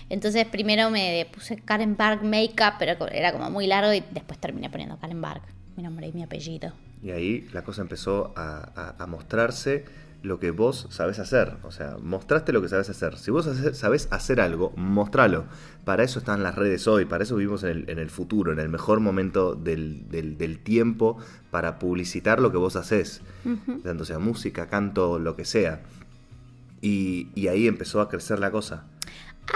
Entonces 0.08 0.46
primero 0.46 0.88
me 0.88 1.26
puse 1.34 1.56
Karen 1.56 1.94
Bark 1.94 2.22
Makeup, 2.24 2.76
pero 2.78 3.06
era 3.08 3.30
como 3.30 3.50
muy 3.50 3.66
largo 3.66 3.92
y 3.92 4.02
después 4.10 4.38
terminé 4.38 4.70
poniendo 4.70 4.96
Karen 4.98 5.20
Bark, 5.20 5.42
mi 5.76 5.82
nombre 5.82 6.08
y 6.08 6.12
mi 6.12 6.22
apellido. 6.22 6.72
Y 7.02 7.10
ahí 7.10 7.46
la 7.52 7.62
cosa 7.62 7.82
empezó 7.82 8.32
a, 8.36 8.70
a- 8.74 9.02
a 9.02 9.06
mostrarse 9.06 9.84
lo 10.22 10.40
que 10.40 10.50
vos 10.50 10.86
sabés 10.90 11.18
hacer. 11.20 11.56
O 11.62 11.70
sea, 11.70 11.96
mostraste 12.02 12.52
lo 12.52 12.60
que 12.60 12.68
sabés 12.68 12.88
hacer. 12.90 13.16
Si 13.18 13.30
vos 13.30 13.48
sabés 13.74 14.08
hacer 14.10 14.40
algo, 14.40 14.72
mostralo. 14.76 15.44
Para 15.84 16.02
eso 16.02 16.18
están 16.18 16.42
las 16.42 16.54
redes 16.56 16.86
hoy, 16.88 17.04
para 17.04 17.24
eso 17.24 17.36
vivimos 17.36 17.62
en 17.62 17.70
el, 17.70 17.90
en 17.90 17.98
el 17.98 18.10
futuro, 18.10 18.52
en 18.52 18.58
el 18.58 18.68
mejor 18.68 19.00
momento 19.00 19.54
del, 19.54 20.08
del- 20.10 20.36
del 20.36 20.58
tiempo 20.58 21.18
para 21.50 21.78
publicitar 21.78 22.40
lo 22.40 22.50
que 22.50 22.58
vos 22.58 22.76
haces. 22.76 23.22
Tanto 23.84 24.04
sea 24.04 24.18
música, 24.18 24.66
canto, 24.66 25.18
lo 25.18 25.34
que 25.36 25.44
sea. 25.44 25.80
Y, 26.80 27.28
y 27.34 27.48
ahí 27.48 27.66
empezó 27.66 28.00
a 28.00 28.08
crecer 28.08 28.38
la 28.38 28.50
cosa. 28.50 28.84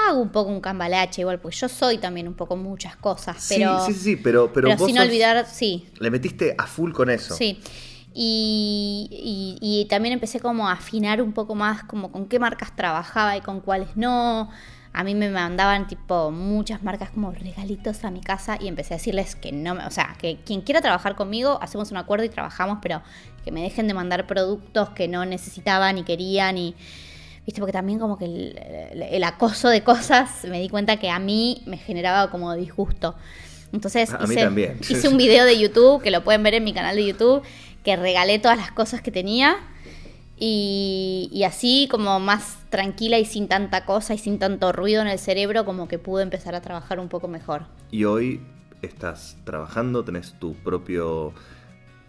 Hago 0.08 0.20
un 0.20 0.30
poco 0.30 0.50
un 0.50 0.60
cambalache 0.62 1.20
igual, 1.20 1.38
porque 1.38 1.56
yo 1.56 1.68
soy 1.68 1.98
también 1.98 2.26
un 2.26 2.32
poco 2.34 2.56
muchas 2.56 2.96
cosas, 2.96 3.44
pero, 3.50 3.84
sí, 3.84 3.92
sí, 3.92 4.00
sí, 4.00 4.16
pero, 4.16 4.50
pero, 4.52 4.68
pero 4.68 4.78
vos 4.78 4.86
sin 4.86 4.96
sos- 4.96 5.04
olvidar, 5.06 5.46
sí, 5.46 5.86
Le 5.98 6.10
metiste 6.10 6.54
a 6.56 6.66
full 6.66 6.92
con 6.92 7.10
eso. 7.10 7.34
Sí. 7.36 7.60
Y, 8.14 9.08
y- 9.60 9.82
y 9.82 9.84
también 9.86 10.12
empecé 10.12 10.40
como 10.40 10.68
a 10.68 10.72
afinar 10.72 11.22
un 11.22 11.32
poco 11.32 11.54
más 11.54 11.82
como 11.84 12.10
con 12.12 12.26
qué 12.26 12.38
marcas 12.38 12.74
trabajaba 12.76 13.36
y 13.36 13.40
con 13.40 13.60
cuáles 13.60 13.96
no. 13.96 14.50
A 14.94 15.04
mí 15.04 15.14
me 15.14 15.30
mandaban 15.30 15.86
tipo 15.86 16.30
muchas 16.30 16.82
marcas 16.82 17.08
como 17.10 17.32
regalitos 17.32 18.04
a 18.04 18.10
mi 18.10 18.20
casa 18.20 18.58
y 18.60 18.68
empecé 18.68 18.92
a 18.92 18.96
decirles 18.98 19.34
que 19.36 19.50
no, 19.50 19.72
o 19.86 19.90
sea, 19.90 20.16
que 20.20 20.36
quien 20.44 20.60
quiera 20.60 20.82
trabajar 20.82 21.16
conmigo 21.16 21.58
hacemos 21.62 21.90
un 21.90 21.96
acuerdo 21.96 22.24
y 22.26 22.28
trabajamos, 22.28 22.78
pero 22.82 23.00
que 23.42 23.50
me 23.52 23.62
dejen 23.62 23.88
de 23.88 23.94
mandar 23.94 24.26
productos 24.26 24.90
que 24.90 25.08
no 25.08 25.24
necesitaban 25.24 25.96
y 25.96 26.02
querían 26.04 26.58
y 26.58 26.74
viste 27.46 27.60
porque 27.60 27.72
también 27.72 27.98
como 27.98 28.18
que 28.18 28.26
el, 28.26 28.58
el- 28.92 29.02
el 29.02 29.24
acoso 29.24 29.68
de 29.70 29.82
cosas 29.82 30.44
me 30.44 30.60
di 30.60 30.68
cuenta 30.68 30.98
que 30.98 31.08
a 31.08 31.18
mí 31.18 31.62
me 31.64 31.78
generaba 31.78 32.30
como 32.30 32.54
disgusto. 32.54 33.14
Entonces 33.72 34.12
A- 34.12 34.16
a 34.16 34.26
mí 34.26 34.34
hice, 34.34 34.44
hice 34.92 35.08
un 35.08 35.16
video 35.16 35.46
de 35.46 35.58
YouTube 35.58 36.02
que 36.02 36.10
lo 36.10 36.22
pueden 36.22 36.42
ver 36.42 36.52
en 36.52 36.64
mi 36.64 36.74
canal 36.74 36.94
de 36.96 37.06
YouTube 37.06 37.42
que 37.84 37.96
regalé 37.96 38.38
todas 38.38 38.56
las 38.56 38.70
cosas 38.72 39.00
que 39.02 39.10
tenía 39.10 39.56
y, 40.38 41.28
y 41.32 41.44
así 41.44 41.88
como 41.90 42.18
más 42.20 42.58
tranquila 42.70 43.18
y 43.18 43.24
sin 43.24 43.48
tanta 43.48 43.84
cosa 43.84 44.14
y 44.14 44.18
sin 44.18 44.38
tanto 44.38 44.72
ruido 44.72 45.02
en 45.02 45.08
el 45.08 45.18
cerebro 45.18 45.64
como 45.64 45.88
que 45.88 45.98
pude 45.98 46.22
empezar 46.22 46.54
a 46.54 46.60
trabajar 46.60 46.98
un 47.00 47.08
poco 47.08 47.28
mejor. 47.28 47.66
Y 47.90 48.04
hoy 48.04 48.40
estás 48.82 49.36
trabajando, 49.44 50.04
tenés 50.04 50.34
tu 50.38 50.54
propio 50.54 51.32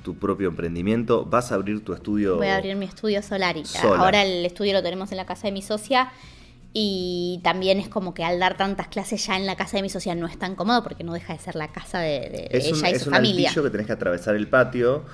tu 0.04 0.16
propio 0.18 0.50
emprendimiento, 0.50 1.24
vas 1.24 1.54
a 1.54 1.56
abrir 1.56 1.82
tu 1.86 1.94
estudio. 1.94 2.36
Voy 2.36 2.48
a 2.48 2.58
abrir 2.58 2.76
mi 2.76 2.86
estudio 2.86 3.22
Solari. 3.22 3.64
Sola. 3.64 4.02
Ahora 4.02 4.24
el 4.24 4.46
estudio 4.46 4.74
lo 4.74 4.84
tenemos 4.84 5.12
en 5.12 5.18
la 5.18 5.26
casa 5.26 5.48
de 5.48 5.54
mi 5.54 5.62
socia 5.62 6.12
y 6.74 7.40
también 7.44 7.80
es 7.80 7.88
como 7.88 8.14
que 8.14 8.24
al 8.26 8.38
dar 8.40 8.58
tantas 8.58 8.88
clases 8.90 9.26
ya 9.26 9.38
en 9.38 9.46
la 9.46 9.56
casa 9.56 9.78
de 9.78 9.84
mi 9.84 9.90
socia 9.90 10.14
no 10.16 10.26
es 10.28 10.38
tan 10.38 10.56
cómodo 10.56 10.84
porque 10.84 11.04
no 11.06 11.14
deja 11.14 11.32
de 11.34 11.40
ser 11.40 11.56
la 11.56 11.70
casa 11.72 12.00
de, 12.00 12.20
de 12.30 12.48
Es 12.52 12.66
ella 12.66 12.76
un, 12.76 12.86
y 12.86 12.92
es 12.96 13.02
su 13.04 13.10
un 13.10 13.16
familia. 13.16 13.48
altillo 13.50 13.64
que 13.64 13.70
tenés 13.70 13.88
que 13.88 13.94
atravesar 13.94 14.36
el 14.36 14.48
patio 14.50 15.06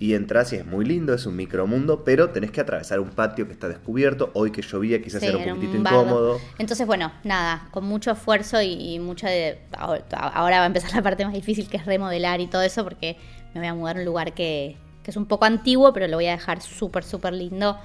y 0.00 0.14
entras 0.14 0.52
y 0.52 0.56
es 0.56 0.66
muy 0.66 0.84
lindo, 0.84 1.14
es 1.14 1.26
un 1.26 1.36
micromundo, 1.36 2.02
pero 2.04 2.30
tenés 2.30 2.50
que 2.50 2.60
atravesar 2.62 2.98
un 3.00 3.10
patio 3.10 3.46
que 3.46 3.52
está 3.52 3.68
descubierto. 3.68 4.30
Hoy 4.34 4.50
que 4.50 4.62
llovía 4.62 5.00
quizás 5.02 5.20
Sí, 5.20 5.26
era 5.28 5.36
un 5.36 5.44
poquitito 5.44 5.72
un 5.72 5.80
incómodo. 5.80 6.40
Entonces, 6.58 6.86
bueno, 6.86 7.12
nada, 7.22 7.68
con 7.70 7.84
mucho 7.84 8.10
esfuerzo 8.10 8.62
y, 8.62 8.94
y 8.94 8.98
mucha 8.98 9.28
de... 9.28 9.58
Ahora 9.76 10.02
ahora 10.34 10.56
va 10.58 10.62
a 10.64 10.66
empezar 10.66 10.90
la 10.96 11.02
parte 11.02 11.24
más 11.24 11.34
difícil 11.34 11.68
que 11.68 11.76
es 11.76 11.84
remodelar 11.86 12.40
y 12.40 12.46
todo 12.48 12.62
eso 12.62 12.82
porque 12.82 13.16
me 13.54 13.60
voy 13.60 13.68
a 13.68 13.74
mudar 13.74 13.96
a 13.96 13.98
un 14.00 14.06
lugar 14.06 14.32
que, 14.32 14.76
que 15.02 15.10
es 15.10 15.16
un 15.18 15.26
poco 15.26 15.44
antiguo, 15.44 15.92
pero 15.92 16.08
lo 16.08 16.16
voy 16.16 16.26
a 16.26 16.32
dejar 16.32 16.62
súper, 16.62 17.04
súper 17.04 17.34
lindo. 17.34 17.76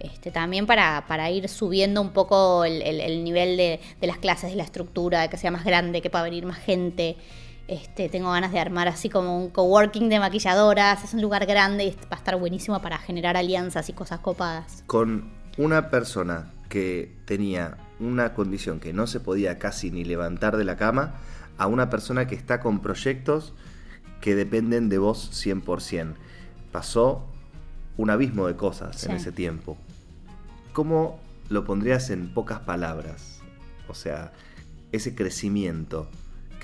Este, 0.00 0.30
también 0.30 0.66
para, 0.66 1.06
para 1.08 1.30
ir 1.30 1.48
subiendo 1.48 2.02
un 2.02 2.10
poco 2.10 2.66
el, 2.66 2.82
el- 2.82 3.00
el 3.00 3.24
nivel 3.24 3.56
de, 3.56 3.80
de 4.02 4.06
las 4.06 4.18
clases, 4.18 4.50
de 4.50 4.56
la 4.56 4.64
estructura, 4.64 5.22
de 5.22 5.28
que 5.30 5.38
sea 5.38 5.50
más 5.50 5.64
grande, 5.64 6.02
que 6.02 6.10
pueda 6.10 6.24
venir 6.24 6.44
más 6.44 6.58
gente. 6.58 7.16
Este, 7.66 8.08
tengo 8.08 8.30
ganas 8.30 8.52
de 8.52 8.60
armar 8.60 8.88
así 8.88 9.08
como 9.08 9.38
un 9.38 9.50
coworking 9.50 10.08
de 10.08 10.20
maquilladoras. 10.20 11.02
Es 11.02 11.14
un 11.14 11.22
lugar 11.22 11.46
grande 11.46 11.84
y 11.84 11.90
va 11.92 12.08
a 12.10 12.16
estar 12.16 12.38
buenísimo 12.38 12.80
para 12.82 12.98
generar 12.98 13.36
alianzas 13.36 13.88
y 13.88 13.92
cosas 13.92 14.20
copadas. 14.20 14.84
Con 14.86 15.32
una 15.56 15.88
persona 15.90 16.52
que 16.68 17.16
tenía 17.24 17.78
una 18.00 18.34
condición 18.34 18.80
que 18.80 18.92
no 18.92 19.06
se 19.06 19.20
podía 19.20 19.58
casi 19.58 19.90
ni 19.90 20.04
levantar 20.04 20.56
de 20.56 20.64
la 20.64 20.76
cama, 20.76 21.14
a 21.56 21.66
una 21.66 21.88
persona 21.88 22.26
que 22.26 22.34
está 22.34 22.60
con 22.60 22.80
proyectos 22.80 23.54
que 24.20 24.34
dependen 24.34 24.88
de 24.88 24.98
vos 24.98 25.30
100%. 25.32 26.14
Pasó 26.72 27.26
un 27.96 28.10
abismo 28.10 28.46
de 28.46 28.56
cosas 28.56 29.04
en 29.04 29.12
ese 29.12 29.32
tiempo. 29.32 29.76
¿Cómo 30.72 31.20
lo 31.48 31.64
pondrías 31.64 32.10
en 32.10 32.34
pocas 32.34 32.60
palabras? 32.60 33.40
O 33.88 33.94
sea, 33.94 34.32
ese 34.90 35.14
crecimiento 35.14 36.08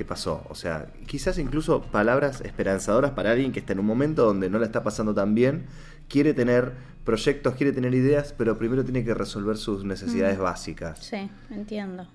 que 0.01 0.05
pasó. 0.07 0.47
O 0.49 0.55
sea, 0.55 0.87
quizás 1.07 1.37
incluso 1.39 1.83
palabras 1.83 2.41
esperanzadoras 2.41 3.11
para 3.11 3.33
alguien 3.33 3.53
que 3.53 3.61
está 3.61 3.75
en 3.75 3.81
un 3.81 3.87
momento 3.87 4.25
donde 4.25 4.49
no 4.49 4.59
la 4.59 4.65
está 4.65 4.83
pasando 4.83 5.13
tan 5.13 5.35
bien, 5.35 5.67
quiere 6.09 6.33
tener 6.33 6.73
proyectos, 7.05 7.55
quiere 7.55 7.73
tener 7.73 7.93
ideas, 7.95 8.35
pero 8.37 8.57
primero 8.57 8.83
tiene 8.83 9.05
que 9.05 9.13
resolver 9.13 9.59
sus 9.59 9.85
necesidades 9.85 10.39
Mm. 10.39 10.43
básicas. 10.43 10.99
Sí, 11.01 11.29
entiendo. 11.51 12.07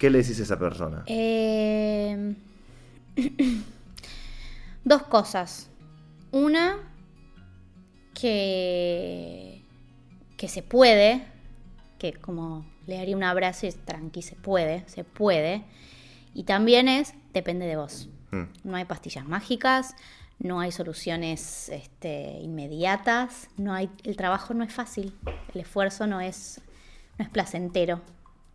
¿Qué 0.00 0.10
le 0.10 0.18
decís 0.18 0.40
a 0.40 0.42
esa 0.42 0.58
persona? 0.58 1.04
Eh, 1.06 2.34
Dos 4.84 5.02
cosas. 5.04 5.68
Una, 6.32 6.78
que, 8.20 9.62
que 10.36 10.48
se 10.48 10.62
puede, 10.62 11.22
que 11.98 12.14
como 12.14 12.66
le 12.88 12.98
haría 12.98 13.16
un 13.16 13.22
abrazo 13.22 13.66
y 13.68 13.70
tranqui, 13.72 14.22
se 14.22 14.34
puede, 14.34 14.82
se 14.88 15.04
puede. 15.04 15.62
Y 16.34 16.44
también 16.44 16.88
es, 16.88 17.14
depende 17.32 17.66
de 17.66 17.76
vos. 17.76 18.08
Mm. 18.30 18.42
No 18.64 18.76
hay 18.76 18.84
pastillas 18.84 19.26
mágicas, 19.26 19.94
no 20.38 20.60
hay 20.60 20.72
soluciones 20.72 21.68
este, 21.68 22.38
inmediatas, 22.40 23.48
no 23.56 23.74
hay, 23.74 23.90
el 24.02 24.16
trabajo 24.16 24.54
no 24.54 24.64
es 24.64 24.72
fácil, 24.72 25.14
el 25.54 25.60
esfuerzo 25.60 26.06
no 26.06 26.20
es, 26.20 26.60
no 27.18 27.24
es 27.24 27.30
placentero. 27.30 28.00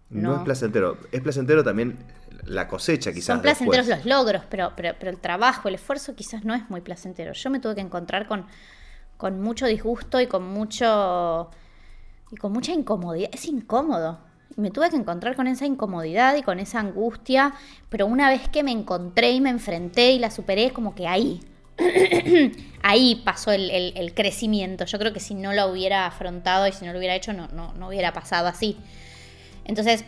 No. 0.10 0.38
es 0.38 0.42
placentero. 0.42 0.98
Es 1.12 1.22
placentero 1.22 1.64
también 1.64 1.98
la 2.46 2.68
cosecha, 2.68 3.12
quizás. 3.12 3.36
Son 3.36 3.42
placenteros 3.42 3.88
después. 3.88 4.06
los 4.06 4.18
logros, 4.18 4.44
pero, 4.50 4.72
pero, 4.76 4.96
pero 4.98 5.12
el 5.12 5.20
trabajo, 5.20 5.68
el 5.68 5.76
esfuerzo 5.76 6.16
quizás 6.16 6.46
no 6.46 6.56
es 6.56 6.70
muy 6.70 6.82
placentero. 6.82 7.34
Yo 7.34 7.50
me 7.50 7.60
tuve 7.60 7.76
que 7.76 7.82
encontrar 7.82 8.28
con, 8.28 8.46
con 9.18 9.42
mucho 9.42 9.66
disgusto 9.66 10.22
y 10.22 10.28
con 10.28 10.48
mucho 10.48 11.50
y 12.32 12.36
con 12.38 12.52
mucha 12.52 12.74
incomodidad. 12.74 13.30
Es 13.34 13.46
incómodo. 13.46 14.20
Me 14.56 14.72
tuve 14.72 14.90
que 14.90 14.96
encontrar 14.96 15.36
con 15.36 15.48
esa 15.48 15.66
incomodidad 15.66 16.36
y 16.36 16.42
con 16.42 16.60
esa 16.60 16.80
angustia, 16.80 17.54
pero 17.90 18.08
una 18.08 18.30
vez 18.30 18.48
que 18.50 18.64
me 18.64 18.72
encontré 18.72 19.32
y 19.32 19.42
me 19.42 19.50
enfrenté 19.52 20.12
y 20.12 20.20
la 20.20 20.32
superé, 20.32 20.66
es 20.66 20.72
como 20.74 20.96
que 20.96 21.08
ahí, 21.08 21.42
ahí 22.82 23.22
pasó 23.24 23.52
el, 23.52 23.70
el- 23.70 23.94
el 23.96 24.14
crecimiento. 24.14 24.86
Yo 24.86 24.98
creo 25.00 25.14
que 25.14 25.20
si 25.20 25.36
no 25.36 25.54
lo 25.54 25.68
hubiera 25.68 26.06
afrontado 26.08 26.68
y 26.68 26.72
si 26.72 26.86
no 26.86 26.92
lo 26.94 26.98
hubiera 27.00 27.16
hecho, 27.16 27.34
no, 27.34 27.48
no, 27.50 27.74
no 27.74 27.88
hubiera 27.90 28.14
pasado 28.14 28.48
así. 28.48 28.78
Entonces, 29.66 30.06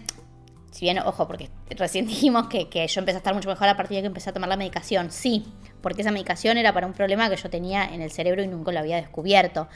si 0.71 0.86
bien, 0.86 0.99
ojo, 0.99 1.28
porque 1.28 1.49
recién 1.71 2.06
dijimos 2.08 2.47
que, 2.47 2.69
que 2.69 2.88
yo 2.88 2.99
empecé 2.99 3.17
a 3.17 3.19
estar 3.19 3.34
mucho 3.34 3.49
mejor 3.49 3.67
a 3.67 3.78
partir 3.78 3.97
de 3.97 4.02
que 4.04 4.08
empecé 4.08 4.30
a 4.30 4.34
tomar 4.34 4.49
la 4.49 4.58
medicación. 4.58 5.12
Sí, 5.12 5.45
porque 5.82 6.02
esa 6.02 6.12
medicación 6.12 6.58
era 6.58 6.73
para 6.73 6.88
un 6.88 6.93
problema 6.93 7.30
que 7.30 7.38
yo 7.38 7.49
tenía 7.49 7.86
en 7.86 8.02
el 8.02 8.12
cerebro 8.12 8.43
y 8.43 8.47
nunca 8.47 8.71
lo 8.71 8.80
había 8.80 8.97
descubierto. 8.97 9.67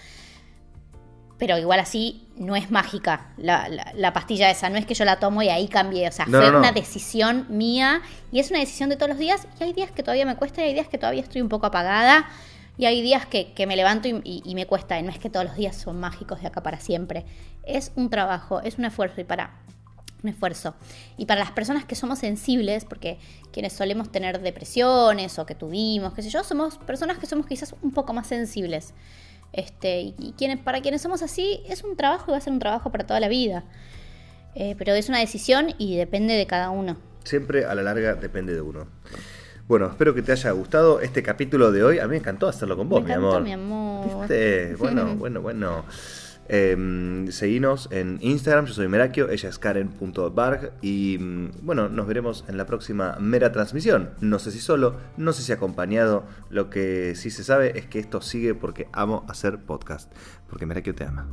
Pero 1.40 1.58
igual 1.58 1.80
así 1.80 2.28
no 2.38 2.56
es 2.56 2.72
mágica 2.72 3.34
la, 3.38 3.68
la- 3.68 3.92
la 3.96 4.14
pastilla 4.14 4.50
esa, 4.50 4.70
no 4.70 4.78
es 4.78 4.86
que 4.86 4.94
yo 4.94 5.04
la 5.04 5.20
tomo 5.20 5.42
y 5.42 5.50
ahí 5.50 5.68
cambié. 5.68 6.08
O 6.08 6.12
sea, 6.12 6.26
No, 6.26 6.40
fue 6.40 6.52
no. 6.52 6.60
una 6.60 6.72
decisión 6.72 7.48
mía 7.50 8.02
y 8.32 8.40
es 8.40 8.50
una 8.52 8.60
decisión 8.60 8.90
de 8.90 8.96
todos 8.96 9.10
los 9.10 9.18
días. 9.18 9.48
Y 9.60 9.64
hay 9.64 9.74
días 9.74 9.92
que 9.92 10.04
todavía 10.04 10.26
me 10.26 10.36
cuesta 10.36 10.62
y 10.62 10.66
hay 10.70 10.74
días 10.74 10.88
que 10.88 10.98
todavía 10.98 11.22
estoy 11.22 11.42
un 11.42 11.50
poco 11.50 11.66
apagada. 11.66 12.28
Y 12.78 12.86
hay 12.86 13.02
días 13.02 13.26
que, 13.28 13.52
que 13.54 13.68
me 13.68 13.76
levanto 13.76 14.08
y, 14.08 14.22
y- 14.24 14.42
y 14.46 14.56
me 14.56 14.66
cuesta. 14.68 14.98
Y 15.00 15.04
no 15.04 15.10
es 15.12 15.20
que 15.20 15.30
todos 15.30 15.46
los 15.46 15.56
días 15.56 15.76
son 15.76 16.00
mágicos 16.00 16.42
de 16.42 16.48
acá 16.48 16.64
para 16.64 16.80
siempre. 16.80 17.26
Es 17.64 17.92
un 17.96 18.10
trabajo, 18.10 18.62
es 18.62 18.78
un 18.78 18.86
esfuerzo. 18.86 19.22
Y 19.22 19.24
para 19.26 19.52
un 20.24 20.30
esfuerzo. 20.30 20.76
Y 21.18 21.26
para 21.26 21.40
las 21.42 21.52
personas 21.52 21.84
que 21.84 21.96
somos 21.96 22.20
sensibles, 22.20 22.86
porque 22.86 23.20
quienes 23.52 23.74
solemos 23.74 24.12
tener 24.12 24.40
depresiones 24.42 25.38
o 25.38 25.46
que 25.46 25.54
tuvimos, 25.56 26.14
qué 26.14 26.22
sé 26.22 26.30
yo, 26.30 26.44
somos 26.44 26.78
personas 26.78 27.18
que 27.18 27.26
somos 27.26 27.46
quizás 27.46 27.76
un 27.82 27.92
poco 27.92 28.14
más 28.14 28.28
sensibles. 28.28 28.94
Este, 29.54 30.02
y, 30.02 30.16
y 30.18 30.34
quienes, 30.38 30.60
para 30.60 30.82
quienes 30.82 31.02
somos 31.02 31.22
así, 31.22 31.62
es 31.70 31.84
un 31.84 31.96
trabajo 31.96 32.26
y 32.28 32.32
va 32.32 32.38
a 32.38 32.42
ser 32.42 32.52
un 32.54 32.60
trabajo 32.60 32.92
para 32.92 33.06
toda 33.06 33.20
la 33.20 33.28
vida. 33.30 33.64
Eh, 34.56 34.76
pero 34.78 34.94
es 34.94 35.10
una 35.10 35.20
decisión 35.20 35.70
y 35.78 35.96
depende 35.96 36.34
de 36.34 36.46
cada 36.46 36.70
uno. 36.70 36.98
Siempre 37.24 37.66
a 37.66 37.74
la 37.74 37.82
larga 37.84 38.16
depende 38.16 38.54
de 38.54 38.62
uno. 38.62 38.88
Bueno, 39.68 39.88
espero 39.88 40.14
que 40.14 40.22
te 40.22 40.34
haya 40.34 40.52
gustado 40.52 41.00
este 41.00 41.24
capítulo 41.24 41.72
de 41.72 41.84
hoy. 41.84 42.00
A 42.00 42.04
mí 42.04 42.10
me 42.12 42.18
encantó 42.18 42.48
hacerlo 42.48 42.76
con 42.76 42.90
vos, 42.90 43.02
Me 43.02 43.08
mi 43.08 43.12
encantó, 43.14 43.30
amor. 43.30 43.44
mi 43.44 43.52
amor. 43.54 44.20
¿Viste? 44.20 44.76
Bueno, 44.76 45.16
bueno, 45.18 45.42
bueno. 45.42 45.86
Eh, 46.50 47.26
seguinos 47.30 47.88
en 47.92 48.18
Instagram, 48.22 48.66
yo 48.66 48.74
soy 48.74 48.88
Merakio, 48.88 49.30
ella 49.30 49.50
es 49.50 49.60
Karen.barg 49.60 50.74
y 50.82 51.18
mm, 51.20 51.52
bueno, 51.62 51.90
nos 51.90 52.08
veremos 52.08 52.46
en 52.48 52.58
la 52.58 52.66
próxima 52.66 53.18
mera 53.20 53.52
transmisión. 53.52 54.12
No 54.20 54.40
sé 54.40 54.52
si 54.52 54.60
solo, 54.60 54.98
no 55.18 55.34
sé 55.34 55.44
si 55.44 55.52
acompañado, 55.52 56.26
lo 56.50 56.70
que 56.70 57.16
sí 57.16 57.30
se 57.30 57.44
sabe 57.44 57.78
es 57.78 57.86
que 57.86 58.00
esto 58.00 58.22
sigue 58.22 58.56
porque 58.56 58.88
amo 58.92 59.26
hacer 59.30 59.60
podcast, 59.60 60.12
porque 60.50 60.66
Merakio 60.66 60.96
te 60.96 61.06
ama. 61.06 61.28